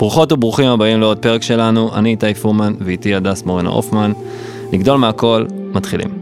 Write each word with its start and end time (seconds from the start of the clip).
ברוכות 0.00 0.32
וברוכים 0.32 0.68
הבאים 0.68 1.00
לעוד 1.00 1.18
פרק 1.18 1.42
שלנו, 1.42 1.94
אני 1.94 2.10
איתי 2.10 2.34
פורמן 2.34 2.74
ואיתי 2.80 3.14
הדס 3.14 3.42
מורנה 3.42 3.68
הופמן. 3.68 4.12
לגדול 4.72 4.96
מהכל, 4.96 5.46
מתחילים. 5.74 6.19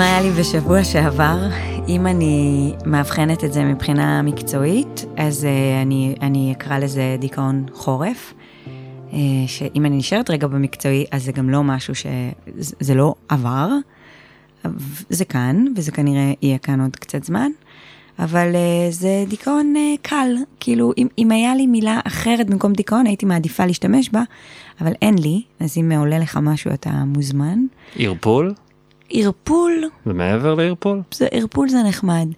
מה 0.00 0.06
היה 0.06 0.22
לי 0.22 0.30
בשבוע 0.30 0.84
שעבר? 0.84 1.38
אם 1.88 2.06
אני 2.06 2.72
מאבחנת 2.86 3.44
את 3.44 3.52
זה 3.52 3.64
מבחינה 3.64 4.22
מקצועית, 4.22 5.04
אז 5.16 5.44
uh, 5.44 5.82
אני, 5.82 6.14
אני 6.20 6.52
אקרא 6.52 6.78
לזה 6.78 7.16
דיכאון 7.18 7.66
חורף. 7.72 8.34
Uh, 9.10 9.14
שאם 9.46 9.86
אני 9.86 9.96
נשארת 9.96 10.30
רגע 10.30 10.46
במקצועי, 10.46 11.04
אז 11.10 11.24
זה 11.24 11.32
גם 11.32 11.50
לא 11.50 11.62
משהו 11.62 11.94
ש... 11.94 12.06
זה 12.56 12.94
לא 12.94 13.14
עבר, 13.28 13.68
זה 15.10 15.24
כאן, 15.24 15.64
וזה 15.76 15.92
כנראה 15.92 16.32
יהיה 16.42 16.58
כאן 16.58 16.80
עוד 16.80 16.96
קצת 16.96 17.24
זמן, 17.24 17.50
אבל 18.18 18.52
uh, 18.52 18.92
זה 18.92 19.24
דיכאון 19.28 19.74
uh, 19.76 19.98
קל. 20.02 20.34
כאילו, 20.60 20.92
אם, 20.98 21.06
אם 21.18 21.30
היה 21.30 21.54
לי 21.54 21.66
מילה 21.66 22.00
אחרת 22.04 22.50
במקום 22.50 22.72
דיכאון, 22.72 23.06
הייתי 23.06 23.26
מעדיפה 23.26 23.66
להשתמש 23.66 24.10
בה, 24.10 24.22
אבל 24.80 24.92
אין 25.02 25.18
לי, 25.18 25.42
אז 25.60 25.78
אם 25.78 25.92
עולה 25.92 26.18
לך 26.18 26.38
משהו, 26.42 26.74
אתה 26.74 26.90
מוזמן. 26.90 27.58
ערפול? 27.96 28.54
ערפול. 29.10 29.84
ומעבר 30.06 30.54
לערפול? 30.54 31.02
זה, 31.14 31.26
ערפול 31.30 31.68
זה 31.68 31.82
נחמד. 31.88 32.28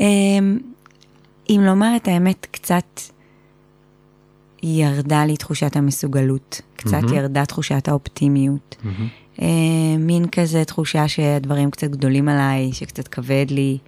אמ, 0.00 0.58
אם 1.50 1.60
לומר 1.66 1.92
את 1.96 2.08
האמת, 2.08 2.46
קצת 2.50 3.00
ירדה 4.62 5.24
לי 5.24 5.36
תחושת 5.36 5.76
המסוגלות, 5.76 6.60
קצת 6.76 7.02
mm-hmm. 7.02 7.14
ירדה 7.14 7.44
תחושת 7.44 7.88
האופטימיות. 7.88 8.76
Mm-hmm. 8.84 9.42
מין 9.98 10.28
כזה 10.32 10.64
תחושה 10.64 11.08
שהדברים 11.08 11.70
קצת 11.70 11.90
גדולים 11.90 12.28
עליי, 12.28 12.72
שקצת 12.72 13.08
כבד 13.08 13.46
לי. 13.50 13.78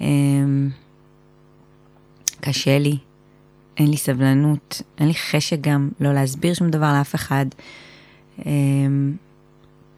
אמ, 0.00 0.70
קשה 2.40 2.78
לי, 2.78 2.98
אין 3.76 3.90
לי 3.90 3.96
סבלנות, 3.96 4.82
אין 4.98 5.08
לי 5.08 5.14
חשק 5.14 5.56
גם 5.60 5.88
לא 6.00 6.12
להסביר 6.12 6.54
שום 6.54 6.70
דבר 6.70 6.92
לאף 6.92 7.14
אחד. 7.14 7.46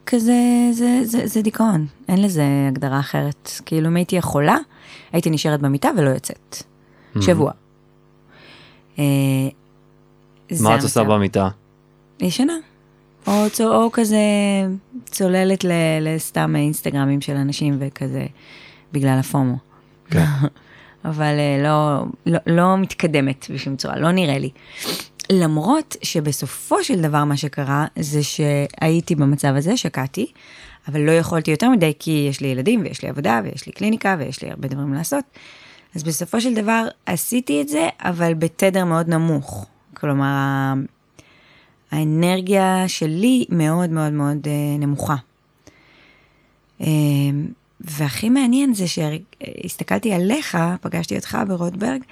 כזה, 0.07 0.69
זה, 0.73 1.01
זה, 1.05 1.27
זה 1.27 1.43
דיכאון, 1.43 1.87
אין 2.09 2.23
לזה 2.23 2.45
הגדרה 2.69 3.01
אחרת. 3.01 3.51
כאילו, 3.67 3.89
אם 3.89 3.97
הייתי 3.97 4.17
יכולה, 4.17 4.57
הייתי 5.13 5.31
נשארת 5.31 5.61
במיטה 5.61 5.91
ולא 5.97 6.11
יוצאת. 6.11 6.57
Mm-hmm. 6.57 7.23
שבוע. 7.23 7.53
אה, 8.99 9.05
מה 10.61 10.77
את 10.77 10.83
עושה 10.83 11.05
במיטה? 11.05 11.49
ישנה. 12.21 12.53
או, 13.27 13.47
או 13.61 13.93
כזה 13.93 14.19
צוללת 15.05 15.65
ל, 15.65 15.71
לסתם 16.01 16.57
אינסטגרמים 16.57 17.21
של 17.21 17.37
אנשים 17.37 17.77
וכזה, 17.81 18.27
בגלל 18.93 19.19
הפומו. 19.19 19.57
כן. 20.11 20.25
אבל 21.05 21.35
אה, 21.39 21.63
לא, 21.63 22.05
לא, 22.27 22.39
לא 22.47 22.79
מתקדמת 22.79 23.47
בשום 23.51 23.77
צורה, 23.77 23.99
לא 23.99 24.11
נראה 24.11 24.39
לי. 24.39 24.51
למרות 25.33 25.97
שבסופו 26.03 26.85
של 26.85 27.03
דבר 27.03 27.25
מה 27.25 27.37
שקרה 27.37 27.87
זה 27.99 28.21
שהייתי 28.23 29.15
במצב 29.15 29.55
הזה, 29.57 29.77
שקעתי, 29.77 30.27
אבל 30.89 31.01
לא 31.01 31.13
יכולתי 31.13 31.51
יותר 31.51 31.71
מדי 31.71 31.93
כי 31.99 32.27
יש 32.31 32.41
לי 32.41 32.49
ילדים 32.49 32.83
ויש 32.83 33.03
לי 33.03 33.09
עבודה 33.09 33.41
ויש 33.45 33.67
לי 33.67 33.73
קליניקה 33.73 34.17
ויש 34.19 34.43
לי 34.43 34.51
הרבה 34.51 34.69
דברים 34.69 34.95
לעשות. 34.95 35.25
אז 35.95 36.03
בסופו 36.03 36.41
של 36.41 36.55
דבר 36.55 36.87
עשיתי 37.07 37.63
את 37.63 37.69
זה, 37.69 37.89
אבל 38.01 38.35
בתדר 38.35 38.85
מאוד 38.85 39.09
נמוך. 39.09 39.67
כלומר, 39.95 40.75
האנרגיה 41.91 42.85
שלי 42.87 43.45
מאוד 43.49 43.91
מאוד 43.91 44.13
מאוד 44.13 44.47
אה, 44.47 44.79
נמוכה. 44.79 45.17
אה, 46.81 46.87
והכי 47.81 48.29
מעניין 48.29 48.75
זה 48.75 48.85
שהסתכלתי 48.89 50.13
עליך, 50.13 50.59
פגשתי 50.81 51.17
אותך 51.17 51.39
ברוטברג, 51.49 52.03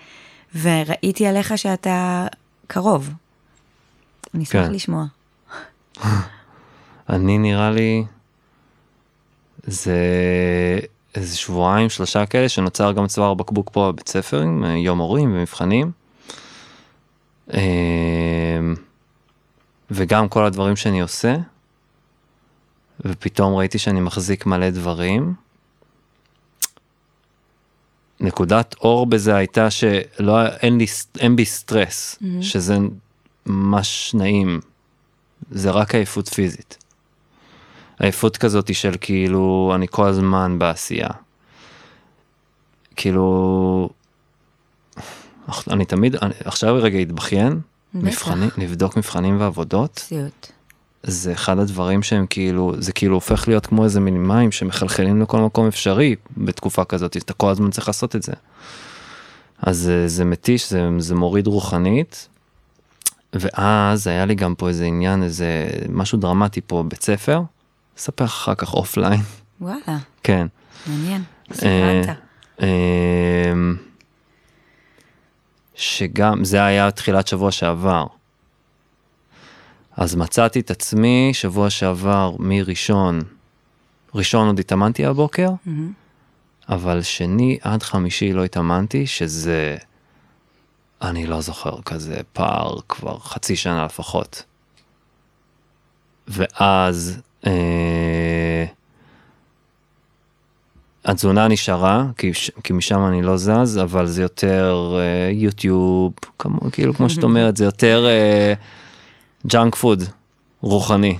וראיתי 0.60 1.26
עליך 1.26 1.58
שאתה 1.58 2.26
קרוב. 2.72 3.10
אני 4.34 4.44
אשמח 4.44 4.66
כן. 4.66 4.72
לשמוע. 4.72 5.04
אני 7.10 7.38
נראה 7.38 7.70
לי, 7.70 8.04
זה 9.64 9.98
איזה 11.14 11.36
שבועיים, 11.36 11.88
שלושה 11.88 12.26
כאלה, 12.26 12.48
שנוצר 12.48 12.92
גם 12.92 13.06
צוואר 13.06 13.34
בקבוק 13.34 13.70
פה 13.72 13.92
בבית 13.92 14.08
ספר, 14.08 14.40
עם 14.40 14.64
יום 14.64 14.98
הורים 14.98 15.34
ומבחנים. 15.34 15.90
אמ, 17.54 17.58
וגם 19.90 20.28
כל 20.28 20.44
הדברים 20.44 20.76
שאני 20.76 21.00
עושה, 21.00 21.36
ופתאום 23.04 23.54
ראיתי 23.54 23.78
שאני 23.78 24.00
מחזיק 24.00 24.46
מלא 24.46 24.70
דברים. 24.70 25.34
נקודת 28.22 28.74
אור 28.80 29.06
בזה 29.06 29.36
הייתה 29.36 29.70
שלא, 29.70 30.46
אין, 30.46 30.78
לי, 30.78 30.86
אין 31.20 31.36
בי 31.36 31.44
סטרס, 31.44 32.14
mm-hmm. 32.14 32.42
שזה 32.42 32.78
ממש 33.46 34.14
נעים, 34.14 34.60
זה 35.50 35.70
רק 35.70 35.94
עייפות 35.94 36.28
פיזית. 36.28 36.78
עייפות 37.98 38.36
כזאת 38.36 38.74
של 38.74 38.94
כאילו, 39.00 39.72
אני 39.74 39.86
כל 39.90 40.06
הזמן 40.06 40.58
בעשייה. 40.58 41.08
כאילו, 42.96 43.90
אני 45.70 45.84
תמיד, 45.84 46.16
אני, 46.16 46.34
עכשיו 46.44 46.78
רגע 46.82 47.02
אתבכיין, 47.02 47.60
מבחנים, 47.94 48.50
נבדוק 48.58 48.96
מבחנים 48.96 49.40
ועבודות. 49.40 49.98
סיוט. 49.98 50.52
זה 51.02 51.32
אחד 51.32 51.58
הדברים 51.58 52.02
שהם 52.02 52.26
כאילו, 52.26 52.74
זה 52.78 52.92
כאילו 52.92 53.14
הופך 53.14 53.48
להיות 53.48 53.66
כמו 53.66 53.84
איזה 53.84 54.00
מיני 54.00 54.18
מים 54.18 54.52
שמחלחלים 54.52 55.22
לכל 55.22 55.40
מקום 55.40 55.66
אפשרי 55.66 56.16
בתקופה 56.36 56.84
כזאת, 56.84 57.16
אתה 57.16 57.32
כל 57.32 57.50
הזמן 57.50 57.70
צריך 57.70 57.88
לעשות 57.88 58.16
את 58.16 58.22
זה. 58.22 58.32
אז 59.62 59.78
זה, 59.78 60.08
זה 60.08 60.24
מתיש, 60.24 60.70
זה, 60.70 60.88
זה 60.98 61.14
מוריד 61.14 61.46
רוחנית. 61.46 62.28
ואז 63.34 64.06
היה 64.06 64.24
לי 64.26 64.34
גם 64.34 64.54
פה 64.54 64.68
איזה 64.68 64.84
עניין, 64.84 65.22
איזה 65.22 65.68
משהו 65.88 66.18
דרמטי 66.18 66.60
פה 66.66 66.84
בית 66.88 67.02
ספר, 67.02 67.42
אספר 67.98 68.24
אחר 68.24 68.54
כך 68.54 68.74
אופליין. 68.74 69.20
וואלה. 69.60 69.98
כן. 70.22 70.46
מעניין, 70.86 71.22
סיפרת. 71.52 72.16
אה, 72.62 73.52
שגם, 75.74 76.44
זה 76.44 76.64
היה 76.64 76.90
תחילת 76.90 77.26
שבוע 77.26 77.50
שעבר. 77.50 78.06
אז 79.96 80.14
מצאתי 80.14 80.60
את 80.60 80.70
עצמי 80.70 81.30
שבוע 81.32 81.70
שעבר 81.70 82.36
מראשון, 82.38 83.20
ראשון 84.14 84.46
עוד 84.46 84.58
התאמנתי 84.58 85.06
הבוקר, 85.06 85.48
mm-hmm. 85.48 85.70
אבל 86.68 87.02
שני 87.02 87.58
עד 87.62 87.82
חמישי 87.82 88.32
לא 88.32 88.44
התאמנתי, 88.44 89.06
שזה, 89.06 89.76
אני 91.02 91.26
לא 91.26 91.40
זוכר 91.40 91.82
כזה 91.82 92.20
פער 92.32 92.78
כבר 92.88 93.18
חצי 93.18 93.56
שנה 93.56 93.84
לפחות. 93.84 94.42
ואז 96.28 97.20
אה, 97.46 98.64
התזונה 101.04 101.48
נשארה, 101.48 102.06
כי, 102.16 102.32
כי 102.64 102.72
משם 102.72 103.06
אני 103.06 103.22
לא 103.22 103.36
זז, 103.36 103.78
אבל 103.82 104.06
זה 104.06 104.22
יותר 104.22 104.94
אה, 104.98 105.30
יוטיוב, 105.32 106.12
כמו, 106.38 106.60
כאילו 106.72 106.94
כמו 106.94 107.10
שאת 107.10 107.24
אומרת, 107.24 107.56
זה 107.56 107.64
יותר... 107.64 108.06
אה, 108.06 108.54
junk 109.46 109.74
food, 109.74 110.02
רוחני. 110.60 111.18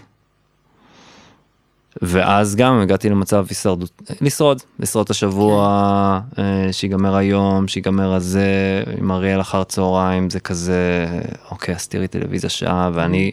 ואז 2.02 2.56
גם 2.56 2.80
הגעתי 2.80 3.08
למצב 3.08 3.46
הישרדות, 3.48 4.02
לשרוד, 4.20 4.62
לשרוד 4.78 5.04
את 5.04 5.10
השבוע, 5.10 6.20
כן. 6.36 6.42
אה, 6.42 6.72
שיגמר 6.72 7.16
היום, 7.16 7.68
שיגמר 7.68 8.12
הזה, 8.12 8.82
עם 8.98 9.12
אריאל 9.12 9.40
אחר 9.40 9.64
צהריים, 9.64 10.30
זה 10.30 10.40
כזה, 10.40 11.06
אוקיי, 11.50 11.74
אז 11.74 11.88
תראי 11.88 12.08
טלוויזיה 12.08 12.50
שעה, 12.50 12.90
ואני 12.94 13.30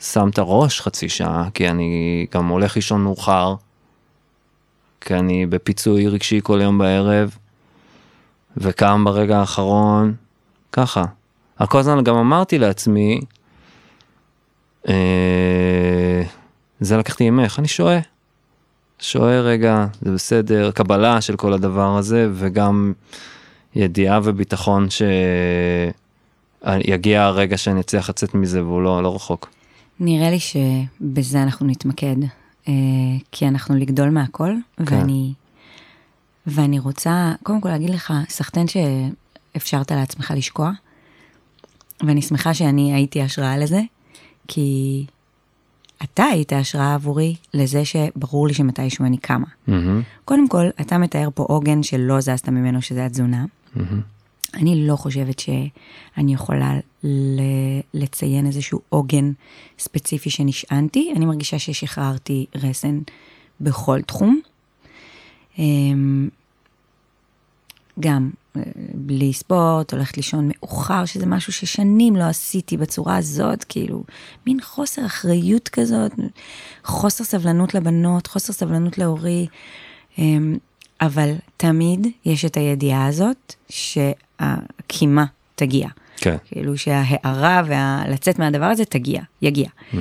שם 0.00 0.28
את 0.28 0.38
הראש 0.38 0.80
חצי 0.80 1.08
שעה, 1.08 1.48
כי 1.54 1.68
אני 1.68 2.26
גם 2.34 2.48
הולך 2.48 2.76
לישון 2.76 3.00
מאוחר, 3.02 3.54
כי 5.00 5.14
אני 5.14 5.46
בפיצוי 5.46 6.08
רגשי 6.08 6.40
כל 6.42 6.60
יום 6.62 6.78
בערב, 6.78 7.36
וקם 8.56 9.04
ברגע 9.04 9.38
האחרון, 9.38 10.14
ככה. 10.72 11.04
כל 11.68 11.78
הזמן 11.78 12.04
גם 12.04 12.16
אמרתי 12.16 12.58
לעצמי, 12.58 13.20
זה 16.80 16.96
לקחתי 16.96 17.30
ממך, 17.30 17.58
אני 17.58 17.68
שוהה. 17.68 18.00
שוהה 18.98 19.40
רגע, 19.40 19.86
זה 20.02 20.12
בסדר, 20.12 20.70
קבלה 20.70 21.20
של 21.20 21.36
כל 21.36 21.52
הדבר 21.52 21.96
הזה, 21.96 22.28
וגם 22.34 22.92
ידיעה 23.74 24.20
וביטחון 24.24 24.86
שיגיע 26.60 27.22
הרגע 27.22 27.58
שאני 27.58 27.80
אצליח 27.80 28.08
לצאת 28.08 28.34
מזה 28.34 28.64
והוא 28.64 28.82
לא, 28.82 29.02
לא 29.02 29.14
רחוק. 29.14 29.48
נראה 30.00 30.30
לי 30.30 30.38
שבזה 30.40 31.42
אנחנו 31.42 31.66
נתמקד, 31.66 32.16
אה, 32.68 32.72
כי 33.32 33.48
אנחנו 33.48 33.76
לגדול 33.76 34.10
מהכל, 34.10 34.54
כן. 34.86 34.96
ואני 34.96 35.32
ואני 36.46 36.78
רוצה 36.78 37.32
קודם 37.42 37.60
כל 37.60 37.68
להגיד 37.68 37.90
לך, 37.90 38.12
סחטיין 38.28 38.66
שאפשרת 38.68 39.92
לעצמך 39.92 40.32
לשקוע, 40.36 40.70
ואני 42.00 42.22
שמחה 42.22 42.54
שאני 42.54 42.94
הייתי 42.94 43.22
השראה 43.22 43.58
לזה, 43.58 43.80
כי 44.48 45.04
אתה 46.02 46.24
היית 46.24 46.52
השראה 46.52 46.94
עבורי 46.94 47.36
לזה 47.54 47.84
שברור 47.84 48.48
לי 48.48 48.54
שמתישהו 48.54 49.04
אני 49.04 49.18
קמה. 49.18 49.46
Mm-hmm. 49.68 49.72
קודם 50.24 50.48
כל, 50.48 50.66
אתה 50.80 50.98
מתאר 50.98 51.28
פה 51.34 51.42
עוגן 51.42 51.82
שלא 51.82 52.20
זזת 52.20 52.48
ממנו, 52.48 52.82
שזה 52.82 53.06
התזונה. 53.06 53.44
Mm-hmm. 53.76 53.80
אני 54.54 54.86
לא 54.86 54.96
חושבת 54.96 55.38
שאני 55.38 56.34
יכולה 56.34 56.78
לציין 57.94 58.46
איזשהו 58.46 58.80
עוגן 58.88 59.32
ספציפי 59.78 60.30
שנשענתי, 60.30 61.12
אני 61.16 61.26
מרגישה 61.26 61.58
ששחררתי 61.58 62.46
רסן 62.54 63.00
בכל 63.60 64.02
תחום. 64.02 64.40
אמ, 65.58 66.28
גם 68.00 68.30
בלי 68.94 69.32
ספורט, 69.32 69.92
הולכת 69.92 70.16
לישון 70.16 70.48
מאוחר, 70.48 71.04
שזה 71.04 71.26
משהו 71.26 71.52
ששנים 71.52 72.16
לא 72.16 72.24
עשיתי 72.24 72.76
בצורה 72.76 73.16
הזאת, 73.16 73.64
כאילו, 73.64 74.04
מין 74.46 74.60
חוסר 74.60 75.06
אחריות 75.06 75.68
כזאת, 75.68 76.12
חוסר 76.84 77.24
סבלנות 77.24 77.74
לבנות, 77.74 78.26
חוסר 78.26 78.52
סבלנות 78.52 78.98
להורי, 78.98 79.46
אמ, 80.18 80.56
אבל 81.00 81.34
תמיד 81.56 82.06
יש 82.24 82.44
את 82.44 82.56
הידיעה 82.56 83.06
הזאת 83.06 83.54
שהקימה 83.68 85.24
תגיע. 85.54 85.88
כן. 86.16 86.36
כאילו 86.44 86.78
שההערה 86.78 87.62
ולצאת 87.66 88.38
מהדבר 88.38 88.64
הזה 88.64 88.84
תגיע, 88.84 89.22
יגיע. 89.42 89.68
Mm-hmm. 89.68 89.96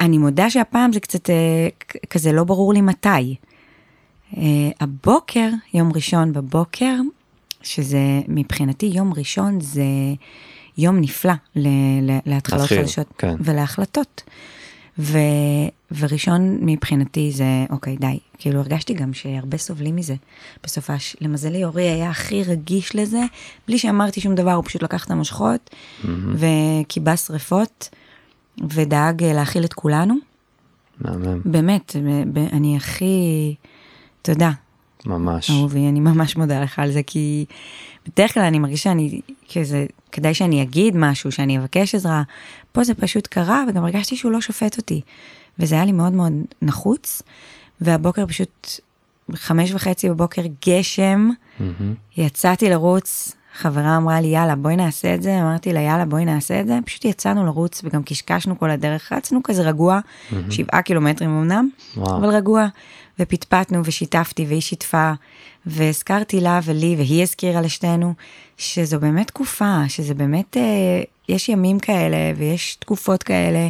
אני 0.00 0.18
מודה 0.18 0.50
שהפעם 0.50 0.92
זה 0.92 1.00
קצת 1.00 1.30
אה, 1.30 1.68
כזה 2.10 2.32
לא 2.32 2.44
ברור 2.44 2.74
לי 2.74 2.80
מתי. 2.80 3.34
אה, 4.36 4.42
הבוקר, 4.80 5.48
יום 5.74 5.92
ראשון 5.94 6.32
בבוקר, 6.32 6.94
שזה 7.62 8.20
מבחינתי 8.28 8.86
יום 8.86 9.12
ראשון 9.16 9.60
זה 9.60 9.84
יום 10.78 11.00
נפלא 11.00 11.32
להתחלות 12.26 12.68
חדשות 12.68 13.06
כן. 13.18 13.34
ולהחלטות. 13.40 14.22
ו, 14.98 15.18
וראשון 15.98 16.58
מבחינתי 16.60 17.30
זה, 17.32 17.44
אוקיי, 17.70 17.96
די. 17.96 18.18
כאילו 18.38 18.60
הרגשתי 18.60 18.94
גם 18.94 19.14
שהרבה 19.14 19.58
סובלים 19.58 19.96
מזה. 19.96 20.14
בסופש, 20.64 21.16
למזלי 21.20 21.64
אורי 21.64 21.82
היה 21.82 22.10
הכי 22.10 22.42
רגיש 22.42 22.96
לזה, 22.96 23.20
בלי 23.68 23.78
שאמרתי 23.78 24.20
שום 24.20 24.34
דבר, 24.34 24.52
הוא 24.52 24.64
פשוט 24.64 24.82
לקח 24.82 25.04
את 25.04 25.10
המושכות 25.10 25.70
mm-hmm. 25.70 26.08
וכיבה 26.34 27.16
שריפות, 27.16 27.88
ודאג 28.70 29.24
להאכיל 29.24 29.64
את 29.64 29.72
כולנו. 29.72 30.14
מהמם. 31.00 31.40
באמת, 31.44 31.96
אני 32.52 32.76
הכי, 32.76 33.54
תודה. 34.22 34.50
ממש. 35.06 35.50
אהובי, 35.50 35.88
אני 35.88 36.00
ממש 36.00 36.36
מודה 36.36 36.62
לך 36.62 36.78
על 36.78 36.92
זה, 36.92 37.00
כי 37.06 37.44
בדרך 38.08 38.34
כלל 38.34 38.42
אני 38.42 38.58
מרגישה 38.58 38.82
שאני, 38.82 39.20
כזה, 39.52 39.86
כדאי 40.12 40.34
שאני 40.34 40.62
אגיד 40.62 40.96
משהו, 40.96 41.32
שאני 41.32 41.58
אבקש 41.58 41.94
עזרה. 41.94 42.22
פה 42.72 42.84
זה 42.84 42.94
פשוט 42.94 43.26
קרה, 43.26 43.64
וגם 43.68 43.84
הרגשתי 43.84 44.16
שהוא 44.16 44.32
לא 44.32 44.40
שופט 44.40 44.76
אותי. 44.76 45.00
וזה 45.58 45.74
היה 45.74 45.84
לי 45.84 45.92
מאוד 45.92 46.12
מאוד 46.12 46.32
נחוץ, 46.62 47.22
והבוקר 47.80 48.26
פשוט, 48.26 48.70
חמש 49.34 49.72
וחצי 49.72 50.10
בבוקר 50.10 50.42
גשם, 50.66 51.30
mm-hmm. 51.30 51.62
יצאתי 52.16 52.70
לרוץ, 52.70 53.36
חברה 53.54 53.96
אמרה 53.96 54.20
לי, 54.20 54.28
יאללה, 54.28 54.54
בואי 54.54 54.76
נעשה 54.76 55.14
את 55.14 55.22
זה, 55.22 55.40
אמרתי 55.42 55.72
לה, 55.72 55.80
יאללה, 55.80 56.04
בואי 56.04 56.24
נעשה 56.24 56.60
את 56.60 56.66
זה, 56.66 56.78
פשוט 56.84 57.04
יצאנו 57.04 57.46
לרוץ 57.46 57.80
וגם 57.84 58.02
קשקשנו 58.02 58.58
כל 58.58 58.70
הדרך, 58.70 59.12
רצנו 59.12 59.42
כזה 59.42 59.62
רגוע, 59.62 60.00
mm-hmm. 60.00 60.34
שבעה 60.50 60.82
קילומטרים 60.82 61.30
אמנם, 61.30 61.68
וואו. 61.96 62.16
אבל 62.16 62.28
רגוע, 62.28 62.66
ופטפטנו 63.18 63.84
ושיתפתי 63.84 64.46
והיא 64.48 64.60
שיתפה, 64.60 65.12
והזכרתי 65.66 66.40
לה 66.40 66.60
ולי, 66.64 66.94
והיא 66.98 67.22
הזכירה 67.22 67.60
לשתינו, 67.60 68.14
שזו 68.56 69.00
באמת 69.00 69.26
תקופה, 69.26 69.76
שזה 69.88 70.14
באמת, 70.14 70.56
אה, 70.56 71.02
יש 71.28 71.48
ימים 71.48 71.78
כאלה 71.78 72.16
ויש 72.36 72.74
תקופות 72.74 73.22
כאלה, 73.22 73.68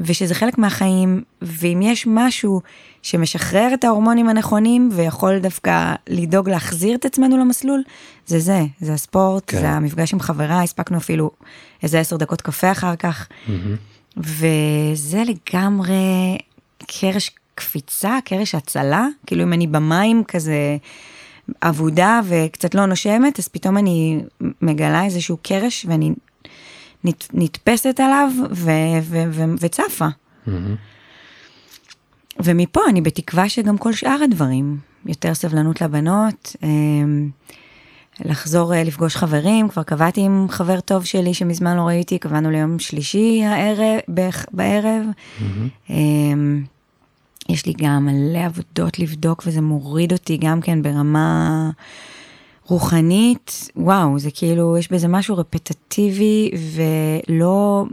ושזה 0.00 0.34
חלק 0.34 0.58
מהחיים, 0.58 1.22
ואם 1.42 1.82
יש 1.82 2.06
משהו 2.06 2.60
שמשחרר 3.02 3.70
את 3.74 3.84
ההורמונים 3.84 4.28
הנכונים 4.28 4.90
ויכול 4.92 5.38
דווקא 5.38 5.94
לדאוג 6.08 6.48
להחזיר 6.48 6.94
את 6.94 7.04
עצמנו 7.04 7.38
למסלול, 7.38 7.82
זה 8.26 8.40
זה, 8.40 8.62
זה 8.80 8.92
הספורט, 8.92 9.42
כן. 9.46 9.60
זה 9.60 9.68
המפגש 9.68 10.12
עם 10.12 10.20
חברה, 10.20 10.62
הספקנו 10.62 10.96
אפילו 10.96 11.30
איזה 11.82 12.00
עשר 12.00 12.16
דקות 12.16 12.40
קפה 12.40 12.72
אחר 12.72 12.96
כך, 12.96 13.28
mm-hmm. 13.28 13.50
וזה 14.16 15.22
לגמרי 15.26 16.38
קרש 16.86 17.30
קפיצה, 17.54 18.18
קרש 18.24 18.54
הצלה, 18.54 19.06
כאילו 19.26 19.42
אם 19.42 19.52
אני 19.52 19.66
במים 19.66 20.24
כזה 20.24 20.76
אבודה 21.62 22.20
וקצת 22.24 22.74
לא 22.74 22.86
נושמת, 22.86 23.38
אז 23.38 23.48
פתאום 23.48 23.78
אני 23.78 24.20
מגלה 24.62 25.04
איזשהו 25.04 25.36
קרש 25.42 25.86
ואני 25.88 26.12
נת, 27.04 27.28
נתפסת 27.32 28.00
עליו 28.00 28.30
ו, 28.52 28.70
ו, 29.02 29.22
ו, 29.30 29.44
וצפה. 29.60 30.06
Mm-hmm. 30.06 30.50
ומפה 32.44 32.80
אני 32.88 33.00
בתקווה 33.00 33.48
שגם 33.48 33.78
כל 33.78 33.92
שאר 33.92 34.18
הדברים, 34.24 34.78
יותר 35.06 35.34
סבלנות 35.34 35.80
לבנות, 35.80 36.56
אמ, 36.62 37.30
לחזור 38.24 38.74
אה, 38.74 38.84
לפגוש 38.84 39.16
חברים, 39.16 39.68
כבר 39.68 39.82
קבעתי 39.82 40.20
עם 40.20 40.46
חבר 40.50 40.80
טוב 40.80 41.04
שלי 41.04 41.34
שמזמן 41.34 41.76
לא 41.76 41.82
ראיתי, 41.82 42.18
קבענו 42.18 42.50
ליום 42.50 42.78
שלישי 42.78 43.42
הערב, 43.44 44.00
בערב. 44.52 45.06
Mm-hmm. 45.38 45.92
יש 47.48 47.66
לי 47.66 47.72
גם 47.76 48.06
מלא 48.06 48.38
עבודות 48.38 48.98
לבדוק 48.98 49.42
וזה 49.46 49.60
מוריד 49.60 50.12
אותי 50.12 50.36
גם 50.36 50.60
כן 50.60 50.82
ברמה 50.82 51.70
רוחנית, 52.66 53.68
וואו, 53.76 54.18
זה 54.18 54.30
כאילו, 54.30 54.78
יש 54.78 54.92
בזה 54.92 55.08
משהו 55.08 55.36
רפטטיבי 55.36 56.50
ולא 56.74 57.84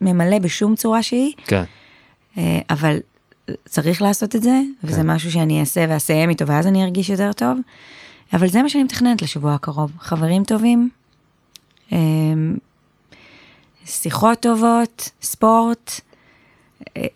ממלא 0.00 0.38
בשום 0.38 0.76
צורה 0.76 1.02
שהיא. 1.02 1.32
כן. 1.46 1.64
אה, 2.38 2.60
אבל 2.70 2.98
צריך 3.64 4.02
לעשות 4.02 4.36
את 4.36 4.42
זה, 4.42 4.60
כן. 4.80 4.88
וזה 4.88 5.02
משהו 5.02 5.32
שאני 5.32 5.60
אעשה 5.60 5.86
ואסיים 5.88 6.30
איתו 6.30 6.46
ואז 6.46 6.66
אני 6.66 6.84
ארגיש 6.84 7.08
יותר 7.08 7.32
טוב. 7.32 7.58
אבל 8.32 8.48
זה 8.48 8.62
מה 8.62 8.68
שאני 8.68 8.84
מתכננת 8.84 9.22
לשבוע 9.22 9.54
הקרוב. 9.54 9.92
חברים 9.98 10.44
טובים, 10.44 10.90
אה, 11.92 11.98
שיחות 13.84 14.40
טובות, 14.40 15.10
ספורט, 15.22 16.00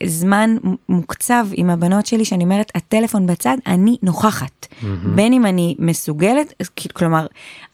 זמן 0.04 0.56
מוקצב 0.88 1.46
עם 1.52 1.70
הבנות 1.70 2.06
שלי, 2.06 2.24
שאני 2.24 2.44
אומרת, 2.44 2.72
הטלפון 2.74 3.26
בצד, 3.26 3.56
אני 3.66 3.96
נוכחת. 4.02 4.66
Mm-hmm. 4.70 4.84
בין 5.14 5.32
אם 5.32 5.46
אני 5.46 5.74
מסוגלת, 5.78 6.62
כלומר, 6.92 7.26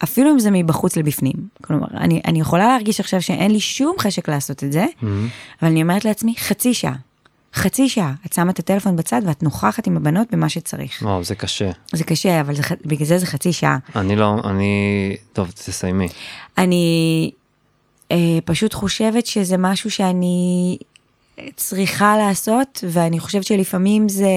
אפילו 0.03 0.31
אם 0.31 0.39
זה 0.39 0.51
מבחוץ 0.51 0.97
לבפנים. 0.97 1.33
כלומר, 1.63 1.87
אני, 1.93 2.21
אני 2.25 2.39
יכולה 2.39 2.67
להרגיש 2.67 2.99
עכשיו 2.99 3.21
שאין 3.21 3.51
לי 3.51 3.59
שום 3.59 3.95
חשק 3.99 4.29
לעשות 4.29 4.63
את 4.63 4.71
זה, 4.71 4.85
mm-hmm. 4.85 5.05
אבל 5.61 5.69
אני 5.71 5.81
אומרת 5.81 6.05
לעצמי, 6.05 6.35
חצי 6.37 6.73
שעה. 6.73 6.95
חצי 7.53 7.89
שעה, 7.89 8.13
את 8.25 8.33
שמה 8.33 8.51
את 8.51 8.59
הטלפון 8.59 8.95
בצד 8.95 9.21
ואת 9.25 9.43
נוכחת 9.43 9.87
עם 9.87 9.97
הבנות 9.97 10.27
במה 10.31 10.49
שצריך. 10.49 11.01
וואו, 11.01 11.23
זה 11.23 11.35
קשה. 11.35 11.71
זה 11.91 12.03
קשה, 12.03 12.41
אבל 12.41 12.55
זה, 12.55 12.63
בגלל 12.85 13.07
זה 13.07 13.17
זה 13.17 13.25
חצי 13.25 13.53
שעה. 13.53 13.77
אני 13.95 14.15
לא, 14.15 14.35
אני, 14.43 15.15
טוב, 15.33 15.51
תסיימי. 15.51 16.07
אני 16.57 17.31
אה, 18.11 18.39
פשוט 18.45 18.73
חושבת 18.73 19.25
שזה 19.25 19.57
משהו 19.57 19.91
שאני 19.91 20.77
צריכה 21.55 22.17
לעשות, 22.17 22.83
ואני 22.87 23.19
חושבת 23.19 23.43
שלפעמים 23.43 24.09
זה 24.09 24.29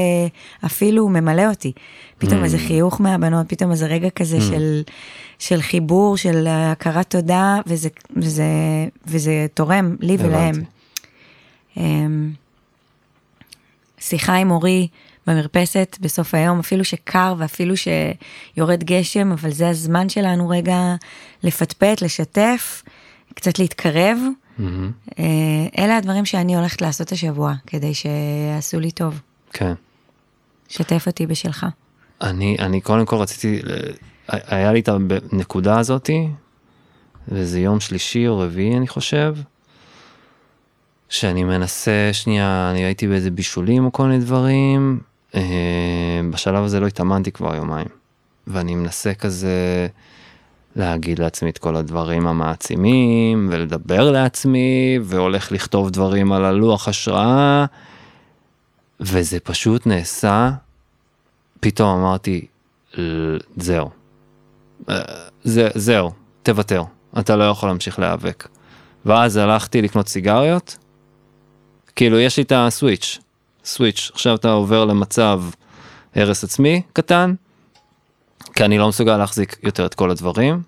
אפילו 0.66 1.08
ממלא 1.08 1.46
אותי. 1.50 1.72
פתאום 2.18 2.40
mm. 2.40 2.44
איזה 2.44 2.58
חיוך 2.58 3.00
מהבנות, 3.00 3.48
פתאום 3.48 3.70
איזה 3.70 3.86
רגע 3.86 4.10
כזה 4.10 4.38
mm. 4.38 4.40
של, 4.40 4.82
של 5.38 5.62
חיבור, 5.62 6.16
של 6.16 6.46
הכרת 6.48 7.10
תודה, 7.10 7.60
וזה, 7.66 7.88
וזה, 8.16 8.44
וזה 9.06 9.46
תורם 9.54 9.96
לי 10.00 10.16
ולהם. 10.20 10.54
Um, 11.76 11.80
שיחה 13.98 14.34
עם 14.34 14.50
אורי 14.50 14.88
במרפסת 15.26 15.96
בסוף 16.00 16.34
היום, 16.34 16.58
אפילו 16.58 16.84
שקר 16.84 17.34
ואפילו 17.38 17.74
שיורד 17.76 18.84
גשם, 18.84 19.32
אבל 19.32 19.50
זה 19.50 19.68
הזמן 19.68 20.08
שלנו 20.08 20.48
רגע 20.48 20.94
לפטפט, 21.42 22.02
לשתף, 22.02 22.82
קצת 23.34 23.58
להתקרב. 23.58 24.18
Mm-hmm. 24.58 25.20
אלה 25.78 25.96
הדברים 25.96 26.24
שאני 26.24 26.56
הולכת 26.56 26.82
לעשות 26.82 27.12
השבוע, 27.12 27.54
כדי 27.66 27.94
שיעשו 27.94 28.80
לי 28.80 28.90
טוב. 28.90 29.20
כן. 29.52 29.74
שתף 30.68 31.04
אותי 31.06 31.26
בשלך. 31.26 31.66
אני, 32.20 32.56
אני 32.58 32.80
קודם 32.80 33.06
כל 33.06 33.16
רציתי, 33.16 33.62
היה 34.28 34.72
לי 34.72 34.80
את 34.80 34.88
הנקודה 35.32 35.78
הזאתי, 35.78 36.28
וזה 37.28 37.60
יום 37.60 37.80
שלישי 37.80 38.28
או 38.28 38.38
רביעי 38.38 38.76
אני 38.76 38.88
חושב, 38.88 39.36
שאני 41.08 41.44
מנסה 41.44 42.10
שנייה, 42.12 42.70
אני 42.70 42.84
הייתי 42.84 43.08
באיזה 43.08 43.30
בישולים 43.30 43.84
או 43.84 43.92
כל 43.92 44.06
מיני 44.06 44.18
דברים, 44.24 45.00
אה, 45.34 45.40
בשלב 46.30 46.64
הזה 46.64 46.80
לא 46.80 46.86
התאמנתי 46.86 47.32
כבר 47.32 47.54
יומיים, 47.54 47.88
ואני 48.46 48.74
מנסה 48.74 49.14
כזה, 49.14 49.86
להגיד 50.76 51.18
לעצמי 51.18 51.50
את 51.50 51.58
כל 51.58 51.76
הדברים 51.76 52.26
המעצימים 52.26 53.48
ולדבר 53.52 54.10
לעצמי 54.10 54.98
והולך 55.02 55.52
לכתוב 55.52 55.90
דברים 55.90 56.32
על 56.32 56.44
הלוח 56.44 56.88
השראה 56.88 57.64
וזה 59.00 59.40
פשוט 59.40 59.86
נעשה. 59.86 60.50
פתאום 61.60 61.98
אמרתי 61.98 62.46
זהו. 63.56 63.90
זה, 65.44 65.68
זהו, 65.74 66.12
תוותר, 66.42 66.82
אתה 67.18 67.36
לא 67.36 67.44
יכול 67.44 67.68
להמשיך 67.68 67.98
להיאבק. 67.98 68.48
ואז 69.06 69.36
הלכתי 69.36 69.82
לקנות 69.82 70.08
סיגריות, 70.08 70.78
כאילו 71.96 72.18
יש 72.18 72.36
לי 72.36 72.42
את 72.42 72.52
ה 72.56 72.64
switch, 72.64 73.18
switch, 73.64 74.10
עכשיו 74.14 74.34
אתה 74.34 74.52
עובר 74.52 74.84
למצב 74.84 75.42
הרס 76.14 76.44
עצמי 76.44 76.82
קטן, 76.92 77.34
כי 78.52 78.64
אני 78.64 78.78
לא 78.78 78.88
מסוגל 78.88 79.16
להחזיק 79.16 79.56
יותר 79.62 79.86
את 79.86 79.94
כל 79.94 80.10
הדברים, 80.10 80.62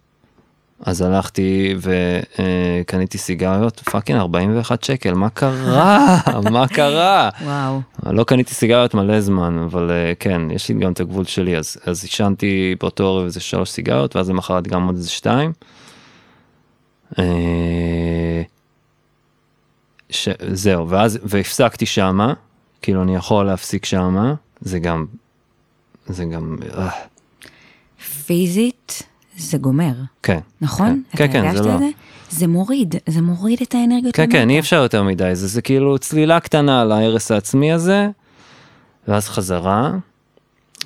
אז 0.80 1.02
הלכתי 1.02 1.74
וקניתי 1.80 3.18
סיגריות, 3.18 3.80
fucking 3.80 4.18
41 4.18 4.84
שקל, 4.84 5.14
מה 5.14 5.30
קרה? 5.30 6.18
מה 6.52 6.68
קרה? 6.68 7.30
וואו. 7.42 7.80
לא 8.06 8.24
קניתי 8.24 8.54
סיגריות 8.54 8.94
מלא 8.94 9.20
זמן, 9.20 9.58
אבל 9.58 9.90
אה, 9.90 10.12
כן, 10.18 10.50
יש 10.50 10.68
לי 10.68 10.74
גם 10.74 10.92
את 10.92 11.00
הגבול 11.00 11.24
שלי, 11.24 11.56
אז, 11.56 11.76
אז 11.84 12.02
עישנתי 12.02 12.76
באותו 12.80 13.14
ערב 13.14 13.24
איזה 13.24 13.40
שלוש 13.40 13.70
סיגריות, 13.70 14.16
ואז 14.16 14.30
למחרת 14.30 14.68
גם 14.68 14.86
עוד 14.86 14.96
איזה 14.96 15.10
שתיים. 15.10 15.52
אה, 17.18 18.42
ש... 20.10 20.28
זהו, 20.52 20.88
ואז, 20.88 21.18
והפסקתי 21.22 21.86
שמה, 21.86 22.32
כאילו 22.82 23.02
אני 23.02 23.16
יכול 23.16 23.46
להפסיק 23.46 23.84
שמה, 23.84 24.34
זה 24.60 24.78
גם, 24.78 25.06
זה 26.06 26.24
גם, 26.24 26.56
אה. 26.78 26.90
פיזית 28.06 29.02
זה 29.36 29.58
גומר. 29.58 29.92
כן. 30.22 30.38
נכון? 30.60 31.02
כן, 31.10 31.32
כן, 31.32 31.32
כן, 31.32 31.56
זה 31.56 31.62
לא. 31.62 31.78
זה? 31.78 31.88
זה 32.30 32.46
מוריד, 32.46 32.94
זה 33.06 33.22
מוריד 33.22 33.58
את 33.62 33.74
האנרגיות. 33.74 34.16
כן, 34.16 34.30
כן, 34.30 34.38
למטה. 34.38 34.52
אי 34.52 34.58
אפשר 34.58 34.82
יותר 34.82 35.02
מדי, 35.02 35.30
זה, 35.34 35.46
זה 35.46 35.62
כאילו 35.62 35.98
צלילה 35.98 36.40
קטנה 36.40 36.80
על 36.80 36.92
ההרס 36.92 37.30
העצמי 37.30 37.72
הזה, 37.72 38.08
ואז 39.08 39.28
חזרה. 39.28 39.92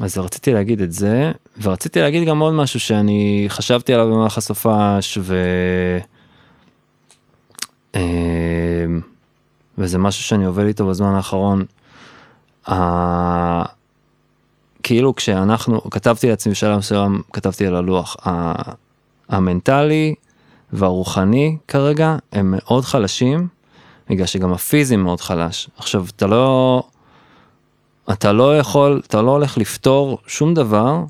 אז 0.00 0.18
רציתי 0.18 0.52
להגיד 0.52 0.80
את 0.80 0.92
זה, 0.92 1.32
ורציתי 1.62 2.00
להגיד 2.00 2.28
גם 2.28 2.38
עוד 2.38 2.54
משהו 2.54 2.80
שאני 2.80 3.44
חשבתי 3.48 3.94
עליו 3.94 4.06
במהלך 4.06 4.38
הסופש, 4.38 5.18
ו... 5.20 5.36
אה, 7.94 8.00
וזה 9.78 9.98
משהו 9.98 10.24
שאני 10.24 10.44
עובד 10.44 10.64
איתו 10.64 10.86
בזמן 10.86 11.14
האחרון. 11.14 11.64
כאילו 14.82 15.14
כשאנחנו, 15.14 15.90
כתבתי 15.90 16.28
לעצמי 16.28 16.52
בשלב 16.52 16.78
מסוים, 16.78 17.22
כתבתי 17.32 17.66
על 17.66 17.76
הלוח. 17.76 18.16
המנטלי 19.28 20.14
והרוחני 20.72 21.56
כרגע 21.68 22.16
הם 22.32 22.54
מאוד 22.56 22.84
חלשים, 22.84 23.48
בגלל 24.10 24.26
שגם 24.26 24.52
הפיזי 24.52 24.96
מאוד 24.96 25.20
חלש. 25.20 25.68
עכשיו, 25.76 26.06
אתה 26.16 26.26
לא, 26.26 26.82
אתה 28.12 28.32
לא 28.32 28.58
יכול, 28.58 29.00
אתה 29.06 29.22
לא 29.22 29.30
הולך 29.30 29.58
לפתור 29.58 30.18
שום 30.26 30.54
דבר 30.54 31.04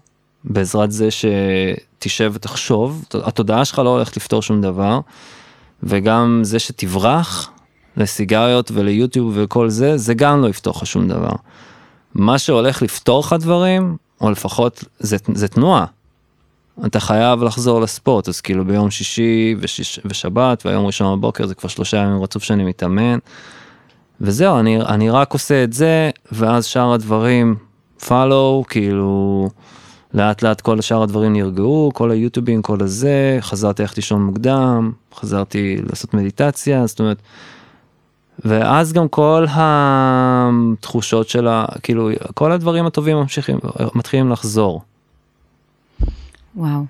בעזרת 0.44 0.92
זה 0.92 1.08
שתשב 1.10 2.30
ותחשוב, 2.34 3.04
התודעה 3.14 3.64
שלך 3.64 3.78
לא 3.78 3.88
הולכת 3.88 4.16
לפתור 4.16 4.42
שום 4.42 4.60
דבר, 4.60 5.00
וגם 5.82 6.40
זה 6.42 6.58
שתברח 6.58 7.50
לסיגריות 7.96 8.70
וליוטיוב 8.74 9.32
וכל 9.36 9.68
זה, 9.68 9.96
זה 9.96 10.14
גם 10.14 10.42
לא 10.42 10.48
יפתור 10.48 10.72
לך 10.76 10.86
שום 10.86 11.08
דבר. 11.08 11.32
מה 12.14 12.38
שהולך 12.38 12.82
לפתור 12.82 13.20
לך 13.20 13.32
דברים, 13.40 13.96
או 14.20 14.30
לפחות 14.30 14.84
זה, 14.98 15.16
זה 15.34 15.48
תנועה. 15.48 15.84
אתה 16.86 17.00
חייב 17.00 17.42
לחזור 17.42 17.80
לספורט, 17.80 18.28
אז 18.28 18.40
כאילו 18.40 18.64
ביום 18.64 18.90
שישי 18.90 19.54
ושיש, 19.60 20.00
ושבת 20.04 20.66
והיום 20.66 20.86
ראשון 20.86 21.18
בבוקר 21.18 21.46
זה 21.46 21.54
כבר 21.54 21.68
שלושה 21.68 21.96
ימים 21.96 22.22
רצוף 22.22 22.42
שאני 22.42 22.64
מתאמן. 22.64 23.18
וזהו, 24.20 24.58
אני, 24.58 24.80
אני 24.80 25.10
רק 25.10 25.32
עושה 25.32 25.64
את 25.64 25.72
זה, 25.72 26.10
ואז 26.32 26.66
שאר 26.66 26.92
הדברים 26.92 27.56
follow, 28.00 28.64
כאילו 28.68 29.48
לאט 30.14 30.42
לאט 30.42 30.60
כל 30.60 30.80
שאר 30.80 31.02
הדברים 31.02 31.32
נרגעו, 31.32 31.90
כל 31.94 32.10
היוטיובים, 32.10 32.62
כל 32.62 32.82
הזה, 32.82 33.38
חזרתי 33.40 33.82
ללכת 33.82 33.96
לישון 33.96 34.22
מוקדם, 34.22 34.92
חזרתי 35.14 35.76
לעשות 35.88 36.14
מדיטציה, 36.14 36.86
זאת 36.86 37.00
אומרת, 37.00 37.22
ואז 38.44 38.92
גם 38.92 39.08
כל 39.08 39.46
התחושות 39.50 41.28
של 41.28 41.48
ה... 41.48 41.64
כאילו, 41.82 42.10
כל 42.34 42.52
הדברים 42.52 42.86
הטובים 42.86 43.16
ממשיכים, 43.16 43.58
מתחילים 43.94 44.30
לחזור. 44.30 44.82
וואו. 46.56 46.84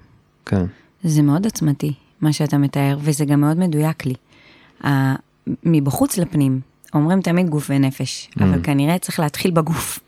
כן. 0.47 0.65
זה 1.03 1.23
מאוד 1.23 1.45
עוצמתי, 1.45 1.93
מה 2.21 2.33
שאתה 2.33 2.59
מתאר, 2.59 2.97
וזה 3.01 3.25
גם 3.25 3.41
מאוד 3.41 3.59
מדויק 3.59 4.05
לי. 4.07 4.15
מבחוץ 5.65 6.19
לפנים, 6.19 6.61
אומרים 6.95 7.21
תמיד 7.21 7.49
גוף 7.51 7.67
ונפש, 7.71 8.29
mm. 8.31 8.45
אבל 8.45 8.61
כנראה 8.63 8.99
צריך 8.99 9.21
להתחיל 9.21 9.51
בגוף. 9.51 10.01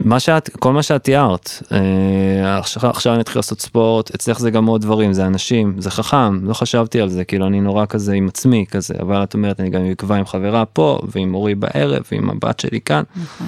מה 0.00 0.20
שאת, 0.20 0.50
כל 0.56 0.72
מה 0.72 0.82
שאת 0.82 1.04
תיארת, 1.04 1.50
אה, 1.72 2.58
עכשיו, 2.58 2.90
עכשיו 2.90 3.12
אני 3.12 3.22
אתחיל 3.22 3.38
לעשות 3.38 3.60
ספורט, 3.60 4.14
אצלך 4.14 4.38
זה 4.38 4.50
גם 4.50 4.66
עוד 4.66 4.80
דברים, 4.82 5.12
זה 5.12 5.26
אנשים, 5.26 5.74
זה 5.78 5.90
חכם, 5.90 6.44
לא 6.44 6.54
חשבתי 6.54 7.00
על 7.00 7.08
זה, 7.08 7.24
כאילו 7.24 7.46
אני 7.46 7.60
נורא 7.60 7.86
כזה 7.86 8.14
עם 8.14 8.28
עצמי 8.28 8.64
כזה, 8.70 8.94
אבל 9.02 9.22
את 9.22 9.34
אומרת, 9.34 9.60
אני 9.60 9.70
גם 9.70 9.84
אקבע 9.84 10.16
עם 10.16 10.26
חברה 10.26 10.64
פה, 10.64 11.00
ועם 11.08 11.34
אורי 11.34 11.54
בערב, 11.54 12.02
ועם 12.12 12.30
הבת 12.30 12.60
שלי 12.60 12.80
כאן. 12.80 13.02
נכון. 13.16 13.46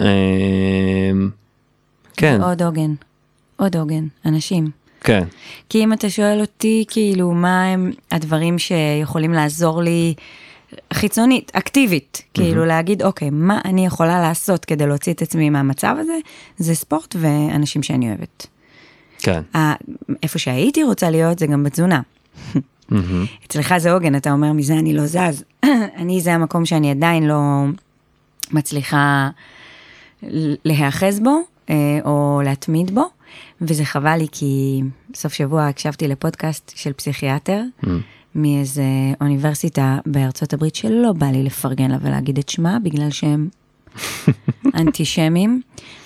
אה, 0.00 0.06
כן. 2.16 2.40
עוד 2.42 2.62
עוגן, 2.62 2.94
עוד 3.56 3.76
עוגן, 3.76 4.06
אנשים. 4.26 4.70
כן. 5.00 5.24
כי 5.68 5.84
אם 5.84 5.92
אתה 5.92 6.10
שואל 6.10 6.40
אותי, 6.40 6.84
כאילו, 6.88 7.32
מה 7.32 7.64
הם 7.64 7.92
הדברים 8.10 8.58
שיכולים 8.58 9.32
לעזור 9.32 9.82
לי 9.82 10.14
חיצונית, 10.92 11.50
אקטיבית, 11.54 12.22
כאילו 12.34 12.64
להגיד, 12.64 13.02
אוקיי, 13.02 13.30
מה 13.30 13.60
אני 13.64 13.86
יכולה 13.86 14.20
לעשות 14.20 14.64
כדי 14.64 14.86
להוציא 14.86 15.12
את 15.12 15.22
עצמי 15.22 15.50
מהמצב 15.50 15.96
הזה, 15.98 16.18
זה 16.58 16.74
ספורט 16.74 17.16
ואנשים 17.18 17.82
שאני 17.82 18.08
אוהבת. 18.08 18.46
כן. 19.18 19.42
איפה 20.22 20.38
שהייתי 20.38 20.82
רוצה 20.82 21.10
להיות 21.10 21.38
זה 21.38 21.46
גם 21.46 21.64
בתזונה. 21.64 22.00
אצלך 23.46 23.74
זה 23.78 23.92
עוגן, 23.92 24.16
אתה 24.16 24.32
אומר, 24.32 24.52
מזה 24.52 24.74
אני 24.74 24.92
לא 24.92 25.06
זז. 25.06 25.44
אני, 26.00 26.20
זה 26.20 26.34
המקום 26.34 26.66
שאני 26.66 26.90
עדיין 26.90 27.26
לא 27.26 27.64
מצליחה 28.50 29.30
להיאחז 30.64 31.20
בו, 31.20 31.40
אה, 31.70 31.98
או 32.04 32.40
להתמיד 32.44 32.94
בו, 32.94 33.04
וזה 33.60 33.84
חבל 33.84 34.16
לי, 34.16 34.26
כי 34.32 34.82
סוף 35.14 35.32
שבוע 35.32 35.66
הקשבתי 35.66 36.08
לפודקאסט 36.08 36.72
של 36.74 36.92
פסיכיאטר, 36.92 37.62
מאיזה 38.34 38.82
אוניברסיטה 39.20 39.98
בארצות 40.06 40.52
הברית 40.52 40.74
שלא 40.74 41.12
בא 41.12 41.26
לי 41.26 41.42
לפרגן 41.42 41.90
לה 41.90 41.98
ולהגיד 42.00 42.38
את 42.38 42.48
שמה, 42.48 42.78
בגלל 42.82 43.10
שהם 43.10 43.48
אנטישמים, 44.80 45.62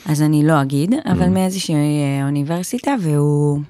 אז 0.06 0.22
אני 0.22 0.46
לא 0.46 0.62
אגיד, 0.62 0.94
אבל 1.06 1.28
מאיזושהי 1.28 1.74
אה, 1.74 2.26
אוניברסיטה, 2.26 2.94
והוא 3.00 3.60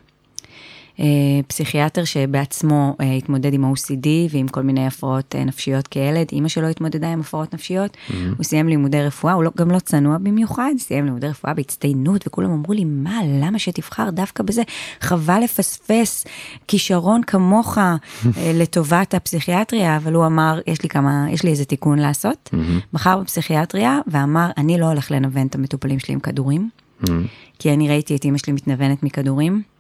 פסיכיאטר 1.47 2.05
שבעצמו 2.05 2.97
אה, 3.01 3.13
התמודד 3.13 3.55
עם 3.55 3.65
ה-OCD 3.65 4.07
ועם 4.31 4.49
כל 4.49 4.63
מיני 4.63 4.87
הפרעות 4.87 5.35
אה, 5.35 5.45
נפשיות 5.45 5.87
כילד, 5.87 6.27
אימא 6.33 6.49
שלו 6.49 6.69
התמודדה 6.69 7.13
עם 7.13 7.21
הפרעות 7.21 7.55
נפשיות, 7.55 7.91
mm-hmm. 7.91 8.13
הוא 8.37 8.45
סיים 8.45 8.69
לימודי 8.69 9.03
רפואה, 9.03 9.33
הוא 9.33 9.45
לא, 9.45 9.51
גם 9.57 9.71
לא 9.71 9.79
צנוע 9.79 10.19
במיוחד, 10.19 10.73
סיים 10.79 11.05
לימודי 11.05 11.29
רפואה 11.29 11.55
בהצטיינות, 11.55 12.27
וכולם 12.27 12.51
אמרו 12.51 12.73
לי, 12.73 12.85
מה, 12.85 13.21
למה 13.41 13.59
שתבחר 13.59 14.11
דווקא 14.11 14.43
בזה? 14.43 14.63
חבל 15.01 15.41
לפספס 15.45 16.27
כישרון 16.69 17.23
כמוך 17.23 17.79
לטובת 18.61 19.15
הפסיכיאטריה, 19.15 19.97
אבל 19.97 20.15
הוא 20.15 20.27
אמר, 20.27 20.61
יש 20.67 20.83
לי 20.83 20.89
כמה, 20.89 21.27
יש 21.31 21.43
לי 21.43 21.51
איזה 21.51 21.65
תיקון 21.65 21.99
לעשות, 21.99 22.51
mm-hmm. 22.53 22.57
בחר 22.93 23.19
בפסיכיאטריה 23.19 24.01
ואמר, 24.07 24.51
אני 24.57 24.79
לא 24.79 24.87
הולך 24.87 25.11
לנוון 25.11 25.47
את 25.47 25.55
המטופלים 25.55 25.99
שלי 25.99 26.15
עם 26.15 26.21
כדורים, 26.21 26.71
mm-hmm. 27.03 27.11
כי 27.59 27.73
אני 27.73 27.89
ראיתי 27.89 28.17
את 28.17 28.25
אימא 28.25 28.39
שלי 28.39 28.53
מתנוונת 28.53 29.03
מכדורים. 29.03 29.74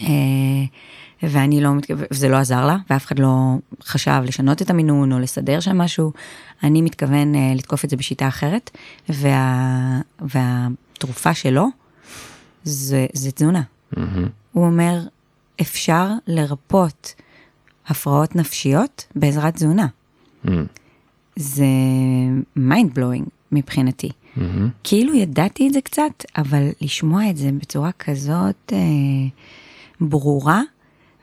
אה, 0.00 0.06
ואני 1.22 1.60
לא, 1.60 1.70
וזה 2.10 2.28
לא 2.28 2.36
עזר 2.36 2.66
לה, 2.66 2.76
ואף 2.90 3.06
אחד 3.06 3.18
לא 3.18 3.56
חשב 3.84 4.22
לשנות 4.24 4.62
את 4.62 4.70
המינון 4.70 5.12
או 5.12 5.18
לסדר 5.18 5.60
שם 5.60 5.78
משהו. 5.78 6.12
אני 6.62 6.82
מתכוון 6.82 7.34
אה, 7.34 7.52
לתקוף 7.54 7.84
את 7.84 7.90
זה 7.90 7.96
בשיטה 7.96 8.28
אחרת, 8.28 8.70
וה, 9.08 10.00
והתרופה 10.20 11.34
שלו 11.34 11.66
זה, 12.64 13.06
זה 13.12 13.30
תזונה. 13.30 13.62
Mm-hmm. 13.62 13.98
הוא 14.52 14.66
אומר, 14.66 15.00
אפשר 15.60 16.08
לרפות 16.26 17.14
הפרעות 17.86 18.36
נפשיות 18.36 19.06
בעזרת 19.16 19.54
תזונה. 19.54 19.86
Mm-hmm. 20.46 20.50
זה 21.36 21.64
mind 22.58 22.98
blowing 22.98 23.28
מבחינתי. 23.52 24.08
Mm-hmm. 24.08 24.40
כאילו 24.84 25.14
ידעתי 25.14 25.68
את 25.68 25.72
זה 25.72 25.80
קצת, 25.80 26.24
אבל 26.36 26.68
לשמוע 26.80 27.30
את 27.30 27.36
זה 27.36 27.50
בצורה 27.52 27.92
כזאת... 27.92 28.72
אה, 28.72 28.78
ברורה 30.10 30.62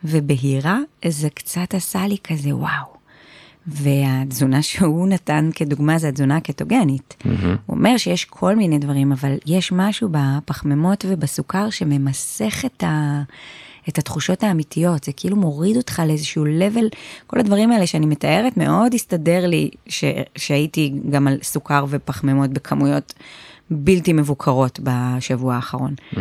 ובהירה, 0.04 0.78
זה 1.08 1.30
קצת 1.30 1.74
עשה 1.74 2.06
לי 2.06 2.16
כזה 2.24 2.56
וואו. 2.56 3.00
והתזונה 3.66 4.62
שהוא 4.62 5.08
נתן 5.08 5.50
כדוגמה 5.54 5.98
זה 5.98 6.08
התזונה 6.08 6.36
הקטוגנית. 6.36 7.16
Mm-hmm. 7.20 7.26
הוא 7.66 7.76
אומר 7.76 7.96
שיש 7.96 8.24
כל 8.24 8.56
מיני 8.56 8.78
דברים, 8.78 9.12
אבל 9.12 9.36
יש 9.46 9.72
משהו 9.72 10.08
בפחמימות 10.10 11.04
ובסוכר 11.08 11.70
שממסך 11.70 12.64
את, 12.64 12.84
ה, 12.84 13.22
את 13.88 13.98
התחושות 13.98 14.42
האמיתיות, 14.42 15.04
זה 15.04 15.12
כאילו 15.12 15.36
מוריד 15.36 15.76
אותך 15.76 16.02
לאיזשהו 16.06 16.44
level, 16.44 16.96
כל 17.26 17.40
הדברים 17.40 17.72
האלה 17.72 17.86
שאני 17.86 18.06
מתארת 18.06 18.56
מאוד 18.56 18.94
הסתדר 18.94 19.46
לי 19.46 19.70
ש, 19.86 20.04
שהייתי 20.36 20.92
גם 21.10 21.28
על 21.28 21.38
סוכר 21.42 21.84
ופחמימות 21.88 22.50
בכמויות 22.50 23.14
בלתי 23.70 24.12
מבוקרות 24.12 24.80
בשבוע 24.82 25.54
האחרון. 25.54 25.94
Mm-hmm. 25.94 26.16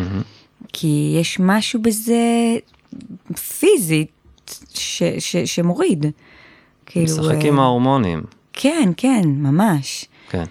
כי 0.74 1.16
יש 1.22 1.40
משהו 1.40 1.82
בזה 1.82 2.18
פיזית 3.60 4.12
ש, 4.74 5.04
ש, 5.20 5.36
שמוריד. 5.36 6.06
כאילו... 6.86 7.06
משחק 7.06 7.46
עם 7.46 7.60
ההורמונים. 7.60 8.22
כן, 8.54 8.92
כן, 8.98 9.22
ממש. 9.26 10.06
כן. 10.30 10.44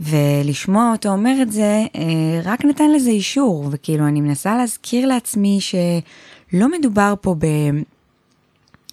ולשמוע 0.00 0.92
אותו 0.92 1.08
אומר 1.08 1.42
את 1.42 1.52
זה, 1.52 1.84
אה, 1.96 2.40
רק 2.44 2.64
נתן 2.64 2.90
לזה 2.90 3.10
אישור, 3.10 3.68
וכאילו 3.70 4.06
אני 4.06 4.20
מנסה 4.20 4.56
להזכיר 4.56 5.06
לעצמי 5.06 5.58
שלא 5.60 6.68
מדובר 6.78 7.14
פה 7.20 7.34
ב... 7.38 7.46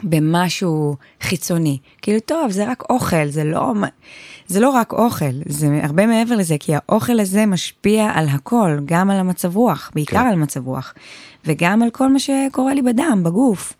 במשהו 0.03 0.95
חיצוני. 1.21 1.77
כאילו, 2.01 2.19
טוב, 2.19 2.51
זה 2.51 2.71
רק 2.71 2.83
אוכל, 2.89 3.27
זה 3.27 3.43
לא, 3.43 3.73
זה 4.47 4.59
לא 4.59 4.69
רק 4.69 4.93
אוכל, 4.93 5.25
זה 5.45 5.79
הרבה 5.83 6.07
מעבר 6.07 6.35
לזה, 6.35 6.55
כי 6.59 6.71
האוכל 6.75 7.19
הזה 7.19 7.45
משפיע 7.45 8.11
על 8.13 8.27
הכל, 8.27 8.77
גם 8.85 9.09
על 9.09 9.17
המצב 9.17 9.55
רוח, 9.55 9.91
בעיקר 9.95 10.19
כן. 10.19 10.27
על 10.27 10.35
מצב 10.35 10.67
רוח, 10.67 10.93
וגם 11.45 11.81
על 11.81 11.89
כל 11.89 12.13
מה 12.13 12.19
שקורה 12.19 12.73
לי 12.73 12.81
בדם, 12.81 13.21
בגוף. 13.23 13.73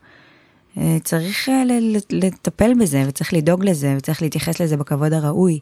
אה, 0.78 0.98
צריך 1.04 1.50
אה, 1.50 1.64
לטפל 2.10 2.74
בזה, 2.80 3.04
וצריך 3.08 3.34
לדאוג 3.34 3.66
לזה, 3.66 3.96
וצריך 3.98 4.22
להתייחס 4.22 4.62
לזה 4.62 4.78
בכבוד 4.78 5.14
הראוי, 5.14 5.60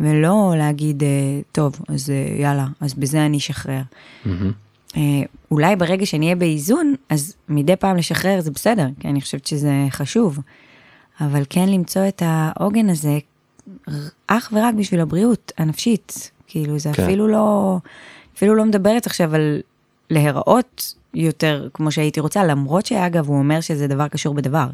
ולא 0.00 0.54
להגיד, 0.58 1.02
אה, 1.02 1.08
טוב, 1.52 1.80
אז 1.88 2.12
יאללה, 2.38 2.66
אז 2.80 2.94
בזה 2.94 3.26
אני 3.26 3.38
אשחרר. 3.38 3.82
Mm-hmm. 4.24 4.28
אולי 5.50 5.76
ברגע 5.76 6.06
שאני 6.06 6.26
אהיה 6.26 6.36
באיזון, 6.36 6.94
אז 7.08 7.36
מדי 7.48 7.76
פעם 7.76 7.96
לשחרר 7.96 8.40
זה 8.40 8.50
בסדר, 8.50 8.86
כי 9.00 9.08
אני 9.08 9.20
חושבת 9.20 9.46
שזה 9.46 9.72
חשוב. 9.90 10.38
אבל 11.20 11.42
כן 11.50 11.68
למצוא 11.68 12.08
את 12.08 12.22
העוגן 12.26 12.90
הזה 12.90 13.18
אך 14.26 14.52
ורק 14.52 14.74
בשביל 14.74 15.00
הבריאות 15.00 15.52
הנפשית. 15.58 16.30
כאילו, 16.46 16.78
זה 16.78 16.90
כן. 16.92 17.02
אפילו 17.02 17.28
לא, 17.28 17.78
אפילו 18.36 18.54
לא 18.54 18.64
מדברת 18.64 19.06
עכשיו 19.06 19.34
על 19.34 19.60
להיראות 20.10 20.94
יותר 21.14 21.68
כמו 21.74 21.92
שהייתי 21.92 22.20
רוצה, 22.20 22.44
למרות 22.44 22.86
שאגב, 22.86 23.28
הוא 23.28 23.38
אומר 23.38 23.60
שזה 23.60 23.86
דבר 23.86 24.08
קשור 24.08 24.34
בדבר. 24.34 24.66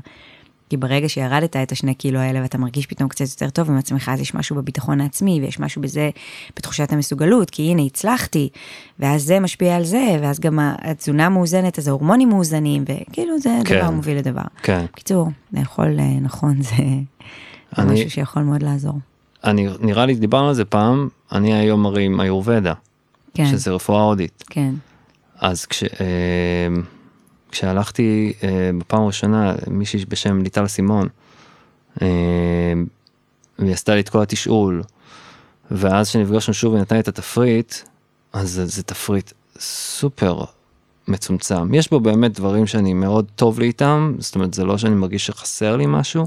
כי 0.73 0.77
ברגע 0.77 1.09
שירדת 1.09 1.57
את 1.57 1.73
השני 1.73 1.95
קילו 1.95 2.19
האלה 2.19 2.43
ואתה 2.43 2.59
מרגיש 2.59 2.87
פתאום 2.87 3.09
קצת 3.09 3.25
יותר 3.31 3.51
טוב 3.51 3.71
עם 3.71 3.77
עצמך, 3.77 4.11
אז 4.15 4.21
יש 4.21 4.35
משהו 4.35 4.57
בביטחון 4.57 5.01
העצמי, 5.01 5.41
ויש 5.43 5.61
משהו 5.61 5.83
בזה, 5.83 6.11
בתחושת 6.57 6.93
המסוגלות, 6.93 7.51
כי 7.51 7.63
הנה, 7.63 7.83
הצלחתי, 7.83 8.49
ואז 8.99 9.23
זה 9.23 9.41
משפיע 9.41 9.77
על 9.77 9.85
זה, 9.85 10.17
ואז 10.23 10.41
גם 10.41 10.59
התזונה 10.63 11.29
מאוזנת, 11.29 11.79
אז 11.79 11.89
ההורמונים 11.89 12.29
מאוזנים, 12.29 12.85
וכאילו 12.85 13.39
זה 13.39 13.51
כן, 13.65 13.79
דבר 13.79 13.91
מוביל 13.91 14.19
לדבר. 14.19 14.43
כן. 14.63 14.85
בקיצור, 14.93 15.29
לאכול 15.53 16.01
אה, 16.01 16.21
נכון 16.21 16.63
זה 16.63 16.75
אני, 17.79 17.95
משהו 17.95 18.11
שיכול 18.11 18.43
מאוד 18.43 18.63
לעזור. 18.63 18.99
אני, 19.45 19.69
נראה 19.81 20.07
לי, 20.07 20.15
דיברנו 20.15 20.49
על 20.49 20.55
זה 20.55 20.65
פעם, 20.65 21.09
אני 21.33 21.55
היום 21.55 21.87
הרי 21.87 22.05
עם 22.05 22.21
איורבדה, 22.21 22.75
כן. 23.35 23.47
שזה 23.47 23.71
רפואה 23.71 24.03
הודית. 24.03 24.45
כן. 24.51 24.75
אז 25.39 25.67
כש, 25.67 25.85
אה, 25.85 25.89
כשהלכתי 27.53 28.33
אה, 28.43 28.71
בפעם 28.79 29.03
הראשונה, 29.03 29.55
מישהי 29.71 30.05
בשם 30.09 30.43
ליטל 30.43 30.67
סימון, 30.67 31.09
אה, 32.03 32.07
והיא 33.59 33.73
עשתה 33.73 33.95
לי 33.95 34.01
את 34.01 34.09
כל 34.09 34.23
התשאול, 34.23 34.83
ואז 35.71 36.09
כשנפגשנו 36.09 36.55
שוב 36.55 36.75
ונתנה 36.75 36.99
לי 36.99 37.03
את 37.03 37.09
התפריט, 37.09 37.75
אז 38.33 38.51
זה, 38.51 38.67
זה 38.67 38.83
תפריט 38.83 39.33
סופר 39.59 40.45
מצומצם. 41.09 41.75
יש 41.75 41.91
בו 41.91 42.01
באמת 42.01 42.35
דברים 42.39 42.67
שאני 42.67 42.95
מאוד 42.95 43.27
טוב 43.37 43.61
לי 43.61 43.67
איתם, 43.67 44.15
זאת 44.19 44.35
אומרת 44.35 44.55
זה 44.55 44.65
לא 44.65 44.79
שאני 44.79 44.95
מרגיש 44.95 45.27
שחסר 45.27 45.77
לי 45.77 45.85
משהו, 45.89 46.27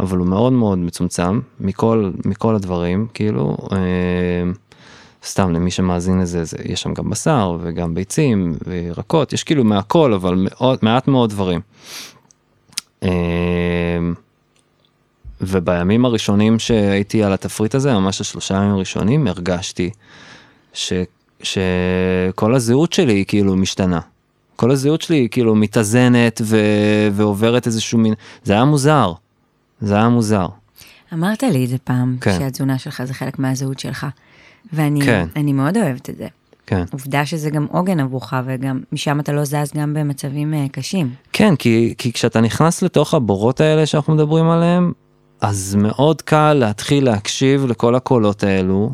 אבל 0.00 0.18
הוא 0.18 0.26
מאוד 0.26 0.52
מאוד 0.52 0.78
מצומצם 0.78 1.40
מכל, 1.60 2.10
מכל 2.24 2.54
הדברים, 2.54 3.06
כאילו. 3.14 3.56
אה, 3.72 4.52
סתם 5.26 5.52
למי 5.52 5.70
שמאזין 5.70 6.20
לזה, 6.20 6.44
זה, 6.44 6.56
יש 6.64 6.82
שם 6.82 6.94
גם 6.94 7.10
בשר 7.10 7.56
וגם 7.60 7.94
ביצים 7.94 8.54
וירקות, 8.66 9.32
יש 9.32 9.44
כאילו 9.44 9.64
מהכל, 9.64 10.12
אבל 10.12 10.34
מאוד, 10.38 10.78
מעט 10.82 11.08
מאוד 11.08 11.30
דברים. 11.30 11.60
אמ, 13.02 13.08
ובימים 15.40 16.04
הראשונים 16.04 16.58
שהייתי 16.58 17.22
על 17.22 17.32
התפריט 17.32 17.74
הזה, 17.74 17.94
ממש 17.94 18.20
השלושה 18.20 18.54
ימים 18.54 18.70
הראשונים, 18.70 19.26
הרגשתי 19.26 19.90
ש, 20.72 20.92
שכל 21.42 22.54
הזהות 22.54 22.92
שלי 22.92 23.12
היא 23.12 23.24
כאילו 23.28 23.56
משתנה. 23.56 24.00
כל 24.56 24.70
הזהות 24.70 25.02
שלי 25.02 25.16
היא 25.16 25.28
כאילו 25.28 25.54
מתאזנת 25.54 26.40
ו, 26.44 26.58
ועוברת 27.12 27.66
איזשהו 27.66 27.98
מין, 27.98 28.14
זה 28.44 28.52
היה 28.52 28.64
מוזר, 28.64 29.12
זה 29.80 29.94
היה 29.94 30.08
מוזר. 30.08 30.46
אמרת 31.12 31.42
לי 31.42 31.64
את 31.64 31.68
זה 31.68 31.78
פעם, 31.78 32.16
כן. 32.20 32.38
שהתזונה 32.38 32.78
שלך 32.78 33.02
זה 33.04 33.14
חלק 33.14 33.38
מהזהות 33.38 33.78
שלך. 33.78 34.06
ואני 34.72 35.00
כן. 35.00 35.28
מאוד 35.54 35.76
אוהבת 35.76 36.10
את 36.10 36.16
זה. 36.16 36.26
כן. 36.66 36.84
עובדה 36.92 37.26
שזה 37.26 37.50
גם 37.50 37.66
עוגן 37.70 38.00
עבורך, 38.00 38.34
וגם 38.44 38.80
משם 38.92 39.20
אתה 39.20 39.32
לא 39.32 39.44
זז 39.44 39.72
גם 39.76 39.94
במצבים 39.94 40.54
uh, 40.54 40.72
קשים. 40.72 41.10
כן, 41.32 41.56
כי, 41.56 41.94
כי 41.98 42.12
כשאתה 42.12 42.40
נכנס 42.40 42.82
לתוך 42.82 43.14
הבורות 43.14 43.60
האלה 43.60 43.86
שאנחנו 43.86 44.14
מדברים 44.14 44.50
עליהם, 44.50 44.92
אז 45.40 45.74
מאוד 45.74 46.22
קל 46.22 46.52
להתחיל 46.52 47.04
להקשיב 47.04 47.66
לכל 47.66 47.94
הקולות 47.94 48.42
האלו, 48.42 48.90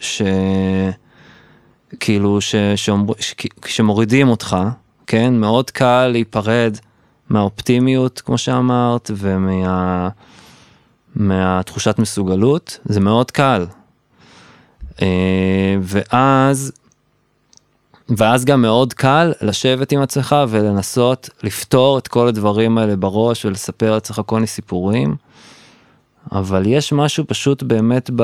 ש... 0.00 0.22
כאילו, 2.00 2.40
ש... 2.40 2.54
שאומר... 2.76 3.14
ש... 3.20 3.34
שמורידים 3.66 4.28
אותך, 4.28 4.56
כן? 5.06 5.34
מאוד 5.34 5.70
קל 5.70 6.08
להיפרד 6.12 6.76
מהאופטימיות, 7.30 8.20
כמו 8.20 8.38
שאמרת, 8.38 9.10
ומה... 9.16 10.08
מהתחושת 11.14 11.98
מסוגלות, 11.98 12.78
זה 12.84 13.00
מאוד 13.00 13.30
קל, 13.30 13.66
ואז, 15.82 16.72
ואז 18.08 18.44
גם 18.44 18.62
מאוד 18.62 18.92
קל 18.92 19.32
לשבת 19.40 19.92
עם 19.92 20.00
עצמך 20.00 20.36
ולנסות 20.48 21.30
לפתור 21.42 21.98
את 21.98 22.08
כל 22.08 22.28
הדברים 22.28 22.78
האלה 22.78 22.96
בראש 22.96 23.44
ולספר 23.44 23.90
לעצמך 23.90 24.20
כל 24.26 24.34
מיני 24.34 24.46
סיפורים. 24.46 25.16
אבל 26.32 26.66
יש 26.66 26.92
משהו 26.92 27.24
פשוט 27.26 27.62
באמת 27.62 28.10
ב... 28.16 28.22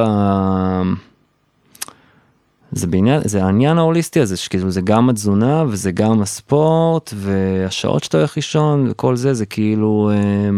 זה 2.73 2.87
בעניין, 2.87 3.21
זה 3.25 3.45
העניין 3.45 3.79
ההוליסטי 3.79 4.21
הזה, 4.21 4.37
שכאילו 4.37 4.71
זה 4.71 4.81
גם 4.81 5.11
התזונה 5.11 5.65
וזה 5.69 5.93
גם 5.93 6.23
הספורט 6.23 7.15
והשעות 7.17 8.05
שאתה 8.05 8.19
הולך 8.19 8.37
לישון 8.37 8.87
וכל 8.91 9.17
זה, 9.17 9.35
זה 9.35 9.47
כאילו, 9.47 10.11
אה, 10.15 10.51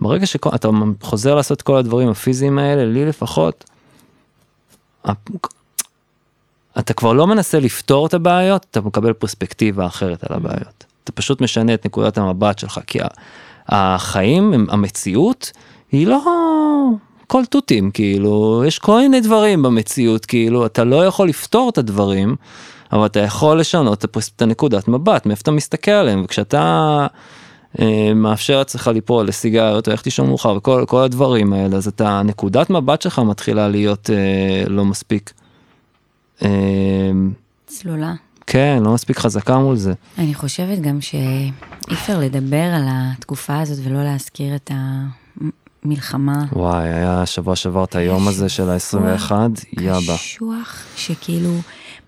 ברגע 0.00 0.26
שאתה 0.26 0.68
חוזר 1.02 1.34
לעשות 1.34 1.62
כל 1.62 1.76
הדברים 1.76 2.08
הפיזיים 2.08 2.58
האלה, 2.58 2.84
לי 2.84 3.06
לפחות, 3.06 3.64
אתה 6.78 6.94
כבר 6.94 7.12
לא 7.12 7.26
מנסה 7.26 7.60
לפתור 7.60 8.06
את 8.06 8.14
הבעיות, 8.14 8.66
אתה 8.70 8.80
מקבל 8.80 9.12
פרספקטיבה 9.12 9.86
אחרת 9.86 10.30
על 10.30 10.36
הבעיות. 10.36 10.84
אתה 11.04 11.12
פשוט 11.12 11.40
משנה 11.40 11.74
את 11.74 11.86
נקודת 11.86 12.18
המבט 12.18 12.58
שלך, 12.58 12.80
כי 12.86 12.98
החיים, 13.68 14.66
המציאות, 14.68 15.52
היא 15.92 16.06
לא 16.06 16.22
כל 17.26 17.44
תותים, 17.44 17.90
כאילו, 17.90 18.62
יש 18.66 18.78
כל 18.78 19.00
מיני 19.00 19.20
דברים 19.20 19.62
במציאות, 19.62 20.26
כאילו, 20.26 20.66
אתה 20.66 20.84
לא 20.84 21.06
יכול 21.06 21.28
לפתור 21.28 21.68
את 21.68 21.78
הדברים, 21.78 22.36
אבל 22.92 23.06
אתה 23.06 23.20
יכול 23.20 23.60
לשנות 23.60 24.04
את 24.04 24.42
הנקודת 24.42 24.88
מבט, 24.88 25.26
מאיפה 25.26 25.42
אתה 25.42 25.50
מסתכל 25.50 25.90
עליהם, 25.90 26.22
וכשאתה... 26.24 27.06
אה, 27.80 28.14
מאפשר 28.14 28.58
לעצמך 28.58 28.90
ליפול 28.94 29.26
לסיגריות, 29.26 29.88
ללכת 29.88 30.04
לישון 30.04 30.26
מאוחר 30.26 30.54
וכל 30.56 30.84
כל 30.88 31.02
הדברים 31.02 31.52
האלה, 31.52 31.76
אז 31.76 31.88
אתה, 31.88 32.22
נקודת 32.24 32.70
מבט 32.70 33.02
שלך 33.02 33.18
מתחילה 33.18 33.68
להיות 33.68 34.10
אה, 34.10 34.68
לא 34.68 34.84
מספיק. 34.84 35.32
אה, 36.44 36.48
צלולה. 37.66 38.14
כן, 38.46 38.78
לא 38.84 38.94
מספיק 38.94 39.18
חזקה 39.18 39.58
מול 39.58 39.76
זה. 39.76 39.92
אני 40.18 40.34
חושבת 40.34 40.78
גם 40.78 41.00
שאי 41.00 41.50
אפשר 41.92 42.18
לדבר 42.18 42.64
על 42.74 42.82
התקופה 42.88 43.60
הזאת 43.60 43.78
ולא 43.84 44.04
להזכיר 44.04 44.54
את 44.54 44.70
המלחמה. 45.84 46.44
וואי, 46.52 46.88
היה 46.88 47.26
שבוע 47.26 47.56
שעבר 47.56 47.84
את 47.84 47.94
היום 47.94 48.28
הזה 48.28 48.48
של 48.48 48.70
ה-21, 48.70 49.32
יאבה. 49.80 50.16
קשוח, 50.16 50.84
שכאילו... 50.96 51.52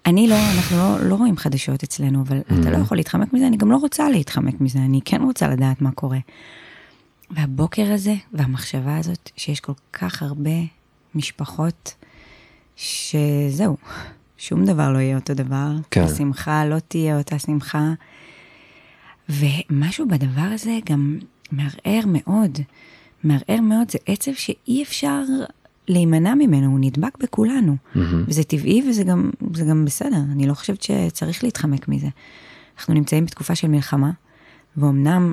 אני 0.06 0.28
לא, 0.28 0.36
אנחנו 0.56 0.76
לא, 0.76 1.08
לא 1.08 1.14
רואים 1.14 1.36
חדשות 1.36 1.82
אצלנו, 1.82 2.22
אבל 2.22 2.40
mm-hmm. 2.40 2.60
אתה 2.60 2.70
לא 2.70 2.76
יכול 2.76 2.96
להתחמק 2.96 3.32
מזה, 3.32 3.46
אני 3.46 3.56
גם 3.56 3.70
לא 3.70 3.76
רוצה 3.76 4.08
להתחמק 4.08 4.60
מזה, 4.60 4.78
אני 4.78 5.00
כן 5.04 5.22
רוצה 5.22 5.48
לדעת 5.48 5.82
מה 5.82 5.90
קורה. 5.90 6.18
והבוקר 7.30 7.92
הזה, 7.92 8.14
והמחשבה 8.32 8.96
הזאת, 8.96 9.30
שיש 9.36 9.60
כל 9.60 9.72
כך 9.92 10.22
הרבה 10.22 10.50
משפחות, 11.14 11.94
שזהו, 12.76 13.76
שום 14.38 14.64
דבר 14.64 14.92
לא 14.92 14.98
יהיה 14.98 15.16
אותו 15.16 15.34
דבר, 15.34 15.70
כן. 15.90 16.02
השמחה 16.02 16.64
לא 16.64 16.78
תהיה 16.78 17.18
אותה 17.18 17.38
שמחה. 17.38 17.92
ומשהו 19.28 20.08
בדבר 20.08 20.48
הזה 20.54 20.78
גם 20.84 21.18
מערער 21.52 22.00
מאוד, 22.06 22.58
מערער 23.24 23.60
מאוד, 23.60 23.90
זה 23.90 23.98
עצב 24.06 24.32
שאי 24.34 24.82
אפשר 24.82 25.22
להימנע 25.88 26.34
ממנו, 26.34 26.70
הוא 26.70 26.78
נדבק 26.80 27.18
בכולנו. 27.22 27.76
Mm-hmm. 27.76 27.98
וזה 28.28 28.44
טבעי 28.44 28.82
וזה 28.88 29.04
גם, 29.04 29.30
גם 29.68 29.84
בסדר, 29.84 30.16
אני 30.32 30.46
לא 30.46 30.54
חושבת 30.54 30.82
שצריך 30.82 31.44
להתחמק 31.44 31.88
מזה. 31.88 32.08
אנחנו 32.78 32.94
נמצאים 32.94 33.24
בתקופה 33.24 33.54
של 33.54 33.68
מלחמה, 33.68 34.10
ואומנם 34.76 35.32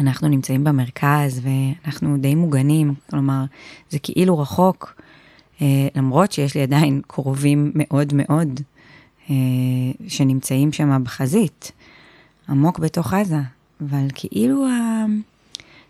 אנחנו 0.00 0.28
נמצאים 0.28 0.64
במרכז 0.64 1.40
ואנחנו 1.42 2.16
די 2.16 2.34
מוגנים, 2.34 2.94
כלומר, 3.10 3.44
זה 3.90 3.98
כאילו 3.98 4.38
רחוק, 4.38 4.94
אה, 5.62 5.88
למרות 5.94 6.32
שיש 6.32 6.54
לי 6.54 6.62
עדיין 6.62 7.00
קרובים 7.06 7.72
מאוד 7.74 8.12
מאוד 8.14 8.60
אה, 9.30 9.34
שנמצאים 10.08 10.72
שם 10.72 11.04
בחזית, 11.04 11.72
עמוק 12.48 12.78
בתוך 12.78 13.14
עזה, 13.14 13.40
אבל 13.80 14.06
כאילו 14.14 14.66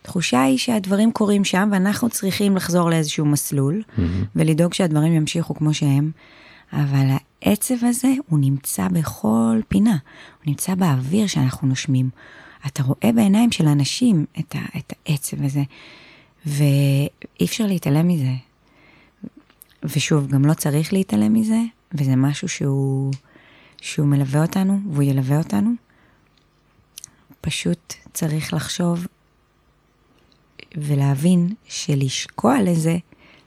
התחושה 0.05 0.43
היא 0.43 0.59
שהדברים 0.59 1.13
קורים 1.13 1.45
שם 1.45 1.69
ואנחנו 1.73 2.11
צריכים 2.11 2.57
לחזור 2.57 2.91
לאיזשהו 2.91 3.27
מסלול 3.27 3.83
mm-hmm. 3.83 4.01
ולדאוג 4.37 4.75
שהדברים 4.75 5.13
ימשיכו 5.13 5.55
כמו 5.55 5.75
שהם, 5.75 6.11
אבל 6.73 7.07
העצב 7.43 7.75
הזה 7.83 8.09
הוא 8.29 8.39
נמצא 8.39 8.89
בכל 8.89 9.61
פינה, 9.69 9.91
הוא 9.91 10.47
נמצא 10.47 10.75
באוויר 10.75 11.27
שאנחנו 11.27 11.69
נושמים. 11.69 12.11
אתה 12.67 12.83
רואה 12.83 13.13
בעיניים 13.15 13.53
של 13.53 13.69
אנשים 13.69 14.27
את, 14.39 14.55
ה, 14.55 14.79
את 14.79 14.93
העצב 15.07 15.45
הזה, 15.45 15.63
ואי 16.47 17.45
אפשר 17.45 17.67
להתעלם 17.67 18.09
מזה. 18.09 18.33
ושוב, 19.83 20.27
גם 20.27 20.45
לא 20.45 20.55
צריך 20.55 20.93
להתעלם 20.93 21.33
מזה, 21.33 21.61
וזה 21.95 22.17
משהו 22.17 22.49
שהוא, 22.49 23.13
שהוא 23.81 24.07
מלווה 24.07 24.43
אותנו, 24.43 24.81
והוא 24.93 25.03
ילווה 25.03 25.39
אותנו. 25.39 25.71
פשוט 27.41 27.95
צריך 28.13 28.55
לחשוב 28.55 29.07
ולהבין 30.77 31.55
שלשקוע 31.65 32.63
לזה, 32.63 32.97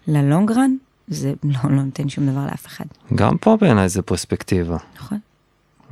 ללונגרן, 0.08 0.76
זה 1.08 1.34
לא, 1.44 1.60
לא 1.76 1.84
נותן 1.84 2.10
שום 2.10 2.32
דבר 2.32 2.46
לאף 2.46 2.66
אחד. 2.66 2.86
גם 3.16 3.38
פה 3.38 3.58
בעיניי 3.62 3.90
זה 3.90 4.02
פרספקטיבה. 4.02 4.78
נכון. 4.96 5.20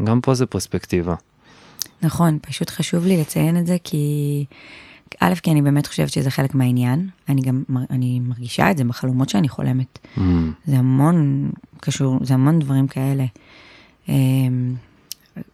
גם 0.04 0.22
פה 0.22 0.34
זה 0.34 0.46
פרספקטיבה. 0.46 1.16
נכון, 2.02 2.40
פשוט 2.42 2.70
חשוב 2.70 3.06
לי 3.06 3.18
לציין 3.18 3.58
את 3.58 3.68
זה 3.68 3.78
כי, 3.84 4.46
א', 5.20 5.34
כי 5.44 5.52
אני 5.52 5.62
באמת 5.62 5.88
חושבת 5.88 6.10
שזה 6.10 6.32
חלק 6.32 6.56
מהעניין, 6.56 7.10
אני 7.30 7.42
גם, 7.42 7.64
אני 7.90 8.20
מרגישה 8.20 8.72
את 8.72 8.78
זה 8.78 8.84
בחלומות 8.84 9.30
שאני 9.30 9.50
חולמת. 9.50 10.00
Mm. 10.18 10.22
זה 10.66 10.78
המון 10.78 11.50
קשור, 11.80 12.20
זה 12.22 12.34
המון 12.34 12.60
דברים 12.60 12.88
כאלה. 12.88 13.26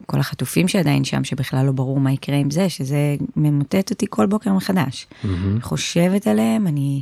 כל 0.05 0.19
החטופים 0.19 0.67
שעדיין 0.67 1.03
שם, 1.03 1.23
שבכלל 1.23 1.65
לא 1.65 1.71
ברור 1.71 1.99
מה 1.99 2.11
יקרה 2.11 2.35
עם 2.35 2.51
זה, 2.51 2.69
שזה 2.69 3.15
ממוטט 3.35 3.91
אותי 3.91 4.05
כל 4.09 4.25
בוקר 4.25 4.53
מחדש. 4.53 5.07
Mm-hmm. 5.07 5.27
חושבת 5.61 6.27
עליהם, 6.27 6.67
אני 6.67 7.01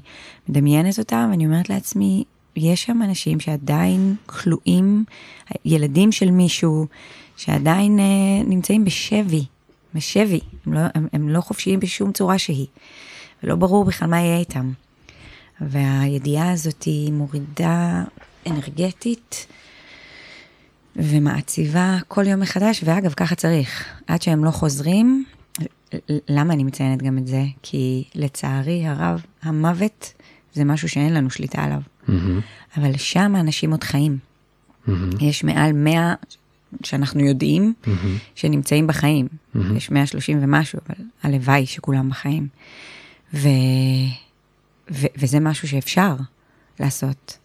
מדמיינת 0.49 0.99
אותם, 0.99 1.27
ואני 1.31 1.45
אומרת 1.45 1.69
לעצמי, 1.69 2.23
יש 2.55 2.83
שם 2.83 3.01
אנשים 3.03 3.39
שעדיין 3.39 4.15
כלואים, 4.25 5.03
ילדים 5.65 6.11
של 6.11 6.31
מישהו, 6.31 6.85
שעדיין 7.37 7.99
אה, 7.99 8.05
נמצאים 8.45 8.85
בשבי, 8.85 9.45
בשבי, 9.93 10.39
הם 10.65 10.73
לא, 10.73 10.79
הם, 10.95 11.07
הם 11.13 11.29
לא 11.29 11.41
חופשיים 11.41 11.79
בשום 11.79 12.11
צורה 12.11 12.37
שהיא, 12.37 12.67
ולא 13.43 13.55
ברור 13.55 13.85
בכלל 13.85 14.09
מה 14.09 14.19
יהיה 14.19 14.37
איתם. 14.37 14.71
והידיעה 15.61 16.51
הזאת 16.51 16.83
היא 16.83 17.11
מורידה 17.11 18.03
אנרגטית 18.47 19.47
ומעציבה 20.99 21.97
כל 22.07 22.27
יום 22.27 22.39
מחדש, 22.39 22.81
ואגב, 22.85 23.13
ככה 23.13 23.35
צריך. 23.35 23.85
עד 24.07 24.21
שהם 24.21 24.45
לא 24.45 24.51
חוזרים, 24.51 25.25
למה 26.29 26.53
אני 26.53 26.63
מציינת 26.63 27.03
גם 27.03 27.17
את 27.17 27.27
זה? 27.27 27.43
כי 27.62 28.03
לצערי 28.15 28.88
הרב, 28.88 29.25
המוות 29.43 30.13
זה 30.53 30.65
משהו 30.65 30.89
שאין 30.89 31.13
לנו 31.13 31.29
שליטה 31.29 31.63
עליו. 31.63 31.81
Mm-hmm. 32.07 32.12
אבל 32.77 32.97
שם 32.97 33.35
אנשים 33.39 33.71
עוד 33.71 33.83
חיים. 33.83 34.17
Mm-hmm. 34.17 34.91
יש 35.21 35.43
מעל 35.43 35.73
100 35.73 36.13
שאנחנו 36.83 37.19
יודעים 37.19 37.73
mm-hmm. 37.83 37.89
שנמצאים 38.35 38.88
בחיים. 38.88 39.27
Mm-hmm. 39.27 39.59
יש 39.75 39.91
130 39.91 40.39
ומשהו, 40.41 40.79
אבל 40.89 41.05
הלוואי 41.23 41.65
שכולם 41.65 42.09
בחיים. 42.09 42.47
ו... 43.33 43.47
ו... 44.91 45.07
וזה 45.17 45.39
משהו 45.39 45.67
שאפשר 45.67 46.15
לעשות. 46.79 47.38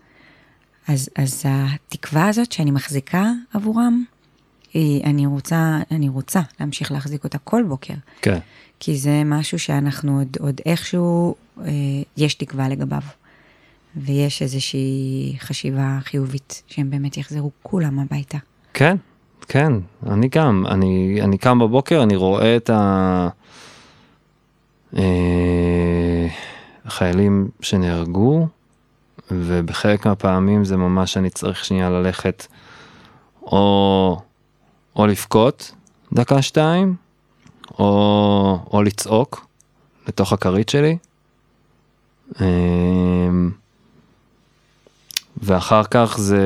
אז, 0.88 1.08
אז 1.16 1.42
התקווה 1.46 2.28
הזאת 2.28 2.52
שאני 2.52 2.70
מחזיקה 2.70 3.30
עבורם, 3.54 4.04
היא, 4.74 5.04
אני 5.04 5.26
רוצה, 5.26 5.78
אני 5.90 6.08
רוצה 6.08 6.40
להמשיך 6.60 6.92
להחזיק 6.92 7.24
אותה 7.24 7.38
כל 7.38 7.62
בוקר. 7.68 7.94
כן. 8.22 8.38
כי 8.80 8.96
זה 8.96 9.22
משהו 9.24 9.58
שאנחנו 9.58 10.18
עוד, 10.18 10.36
עוד 10.40 10.60
איכשהו, 10.66 11.34
אה, 11.60 11.72
יש 12.16 12.34
תקווה 12.34 12.68
לגביו. 12.68 13.02
ויש 13.96 14.42
איזושהי 14.42 15.36
חשיבה 15.38 15.98
חיובית 16.00 16.62
שהם 16.66 16.90
באמת 16.90 17.16
יחזרו 17.16 17.50
כולם 17.62 17.98
הביתה. 17.98 18.38
כן, 18.74 18.96
כן, 19.48 19.72
אני 20.06 20.28
גם, 20.28 20.64
אני, 20.66 21.20
אני 21.22 21.38
קם 21.38 21.58
בבוקר, 21.58 22.02
אני 22.02 22.16
רואה 22.16 22.56
את 22.56 22.70
ה... 22.70 23.28
אה, 24.96 26.26
החיילים 26.84 27.48
שנהרגו, 27.60 28.46
ובחלק 29.30 30.06
מהפעמים 30.06 30.64
זה 30.64 30.76
ממש 30.76 31.16
אני 31.16 31.30
צריך 31.30 31.64
שנייה 31.64 31.90
ללכת 31.90 32.46
או, 33.42 34.20
או 34.96 35.06
לבכות 35.06 35.72
דקה 36.12 36.42
שתיים, 36.42 36.94
או, 37.78 38.58
או 38.72 38.82
לצעוק 38.82 39.46
לתוך 40.08 40.32
הכרית 40.32 40.68
שלי. 40.68 40.96
אה, 42.40 42.46
ואחר 45.36 45.82
כך 45.90 46.16
זה 46.18 46.42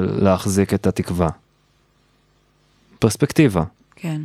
להחזיק 0.00 0.74
את 0.74 0.86
התקווה. 0.86 1.28
פרספקטיבה. 2.98 3.62
כן. 3.96 4.22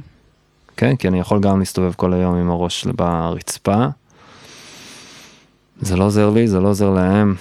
כן, 0.77 0.95
כי 0.95 1.07
אני 1.07 1.19
יכול 1.19 1.39
גם 1.39 1.59
להסתובב 1.59 1.93
כל 1.93 2.13
היום 2.13 2.35
עם 2.35 2.49
הראש 2.49 2.85
ברצפה. 2.87 3.85
זה 5.81 5.95
לא 5.95 6.03
עוזר 6.03 6.29
לי, 6.29 6.47
זה 6.47 6.59
לא 6.59 6.67
עוזר 6.67 6.89
להם. 6.89 7.35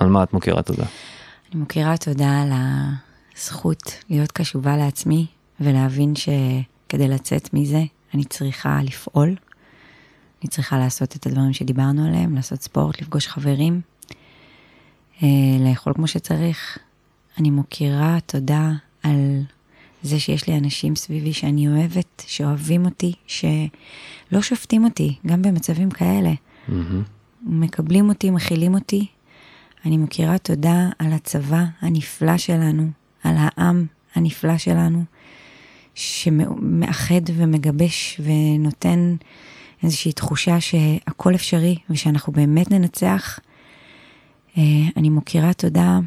על 0.00 0.08
מה 0.08 0.22
את 0.22 0.32
מוכירה 0.32 0.62
תודה? 0.62 0.84
אני 1.52 1.60
מוכירה 1.60 1.96
תודה 1.96 2.42
על 2.42 2.52
הזכות 3.36 3.82
להיות 4.10 4.32
קשובה 4.32 4.76
לעצמי 4.76 5.26
ולהבין 5.60 6.14
שכדי 6.16 7.08
לצאת 7.08 7.54
מזה 7.54 7.82
אני 8.14 8.24
צריכה 8.24 8.80
לפעול. 8.82 9.36
אני 10.42 10.50
צריכה 10.50 10.78
לעשות 10.78 11.16
את 11.16 11.26
הדברים 11.26 11.52
שדיברנו 11.52 12.06
עליהם, 12.06 12.34
לעשות 12.34 12.62
ספורט, 12.62 13.02
לפגוש 13.02 13.28
חברים, 13.28 13.80
אה, 15.22 15.28
לאכול 15.60 15.92
כמו 15.94 16.06
שצריך. 16.06 16.78
אני 17.38 17.50
מוכירה 17.50 18.18
תודה 18.26 18.70
על 19.02 19.42
זה 20.02 20.20
שיש 20.20 20.48
לי 20.48 20.58
אנשים 20.58 20.96
סביבי 20.96 21.32
שאני 21.32 21.68
אוהבת, 21.68 22.22
שאוהבים 22.26 22.84
אותי, 22.84 23.12
שלא 23.26 24.42
שופטים 24.42 24.84
אותי, 24.84 25.16
גם 25.26 25.42
במצבים 25.42 25.90
כאלה. 25.90 26.32
Mm-hmm. 26.68 26.72
מקבלים 27.42 28.08
אותי, 28.08 28.30
מכילים 28.30 28.74
אותי. 28.74 29.06
אני 29.84 29.96
מכירה 29.96 30.38
תודה 30.38 30.88
על 30.98 31.12
הצבא 31.12 31.64
הנפלא 31.80 32.38
שלנו, 32.38 32.90
על 33.22 33.34
העם 33.38 33.86
הנפלא 34.14 34.58
שלנו, 34.58 35.04
שמאחד 35.94 37.20
ומגבש 37.34 38.20
ונותן 38.24 39.16
איזושהי 39.82 40.12
תחושה 40.12 40.60
שהכל 40.60 41.34
אפשרי 41.34 41.78
ושאנחנו 41.90 42.32
באמת 42.32 42.70
ננצח. 42.70 43.38
אה, 44.58 44.62
אני 44.96 45.10
מוקירה 45.10 45.52
תודה 45.52 45.98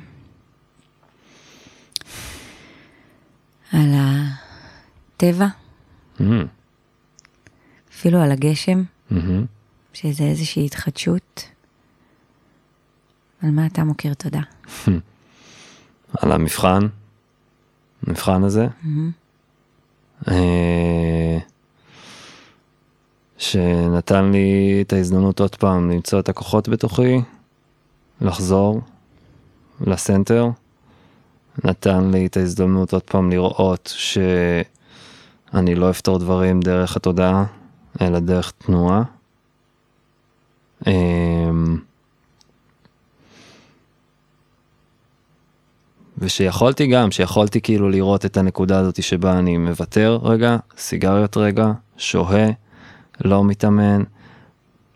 על 3.72 3.94
הטבע, 3.96 5.48
mm-hmm. 6.18 6.24
אפילו 7.92 8.22
על 8.22 8.32
הגשם, 8.32 8.84
mm-hmm. 9.12 9.16
שזה 9.94 10.24
איזושהי 10.24 10.66
התחדשות. 10.66 11.50
על 13.44 13.50
מה 13.50 13.66
אתה 13.66 13.84
מוקיר 13.84 14.14
תודה? 14.14 14.42
על 16.22 16.32
המבחן, 16.32 16.80
המבחן 18.08 18.44
הזה. 18.44 18.68
Mm-hmm. 18.68 20.30
שנתן 23.38 24.32
לי 24.32 24.80
את 24.82 24.94
ההזדמנות 24.94 25.40
עוד 25.40 25.56
פעם 25.56 25.92
למצוא 25.92 26.20
את 26.20 26.30
הכוחות 26.30 26.70
בתוכי, 26.70 27.22
לחזור 28.22 28.82
לסנטר. 29.82 30.50
נתן 31.64 32.12
לי 32.12 32.26
את 32.26 32.38
ההזדמנות 32.38 32.94
עוד 32.94 33.04
פעם 33.04 33.30
לראות 33.30 33.94
שאני 33.96 35.76
לא 35.76 35.90
אפתור 35.90 36.20
דברים 36.20 36.60
דרך 36.60 36.96
התודעה, 36.96 37.46
אלא 38.02 38.20
דרך 38.20 38.52
תנועה. 38.58 39.04
אמ, 40.88 41.78
ושיכולתי 46.18 46.88
גם, 46.88 47.12
שיכולתי 47.12 47.62
כאילו 47.62 47.90
לראות 47.90 48.26
את 48.26 48.38
הנקודה 48.38 48.80
הזאת 48.80 49.04
שבה 49.04 49.40
אני 49.40 49.58
מוותר 49.58 50.20
רגע, 50.22 50.58
סיגריות 50.78 51.38
רגע, 51.38 51.72
שוהה, 51.98 52.48
לא 53.26 53.44
מתאמן, 53.44 54.04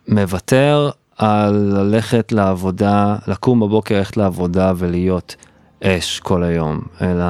מוותר 0.07 0.89
על 1.17 1.53
ללכת 1.53 2.31
לעבודה, 2.31 3.15
לקום 3.27 3.59
בבוקר, 3.59 3.97
ללכת 3.97 4.17
לעבודה 4.17 4.73
ולהיות 4.77 5.35
אש 5.83 6.19
כל 6.19 6.43
היום, 6.43 6.81
אלא 7.01 7.25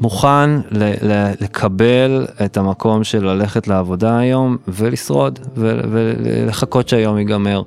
מוכן 0.00 0.50
ל- 0.70 0.94
ל- 1.02 1.32
לקבל 1.40 2.26
את 2.44 2.56
המקום 2.56 3.04
של 3.04 3.24
ללכת 3.24 3.68
לעבודה 3.68 4.18
היום 4.18 4.56
ולשרוד 4.68 5.38
ו- 5.56 5.80
ולחכות 5.90 6.88
שהיום 6.88 7.18
ייגמר. 7.18 7.62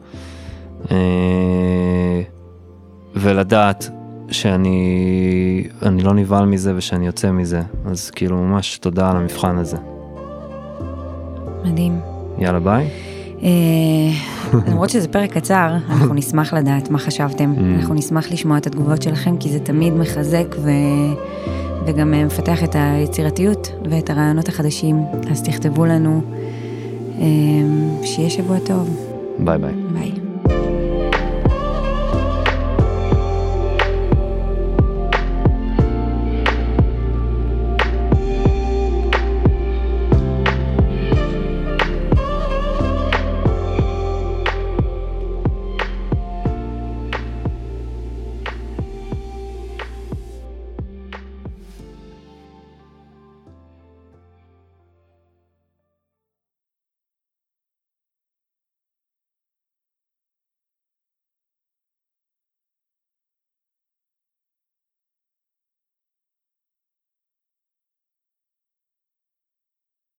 אה, 0.92 2.22
ולדעת 3.16 3.90
שאני 4.32 4.78
אני 5.82 6.02
לא 6.04 6.14
נבהל 6.14 6.46
מזה 6.46 6.74
ושאני 6.76 7.06
יוצא 7.06 7.32
מזה, 7.32 7.62
אז 7.86 8.12
כאילו 8.12 8.38
ממש 8.38 8.78
תודה 8.78 9.10
על 9.10 9.16
המבחן 9.18 9.58
הזה. 9.58 9.78
מדהים. 11.66 12.00
יאללה 12.40 12.60
ביי. 12.60 12.88
אה, 13.44 13.50
למרות 14.68 14.90
שזה 14.90 15.08
פרק 15.08 15.32
קצר, 15.32 15.76
אנחנו 15.90 16.14
נשמח 16.14 16.54
לדעת 16.54 16.90
מה 16.90 16.98
חשבתם. 17.00 17.54
Mm. 17.58 17.62
אנחנו 17.80 17.96
נשמח 17.96 18.32
לשמוע 18.32 18.58
את 18.58 18.68
התגובות 18.68 19.02
שלכם, 19.02 19.38
כי 19.38 19.50
זה 19.50 19.60
תמיד 19.60 19.94
מחזק 19.94 20.56
ו... 20.64 20.70
וגם 21.86 22.14
אה, 22.14 22.26
מפתח 22.26 22.64
את 22.64 22.76
היצירתיות 22.76 23.72
ואת 23.90 24.10
הרעיונות 24.10 24.48
החדשים. 24.48 25.04
אז 25.32 25.44
תכתבו 25.44 25.86
לנו. 25.86 26.22
אה, 27.20 27.26
שיהיה 28.04 28.30
שבוע 28.30 28.60
טוב. 28.60 28.90
ביי 29.40 29.58
ביי. 29.58 29.74
ביי. 29.94 30.09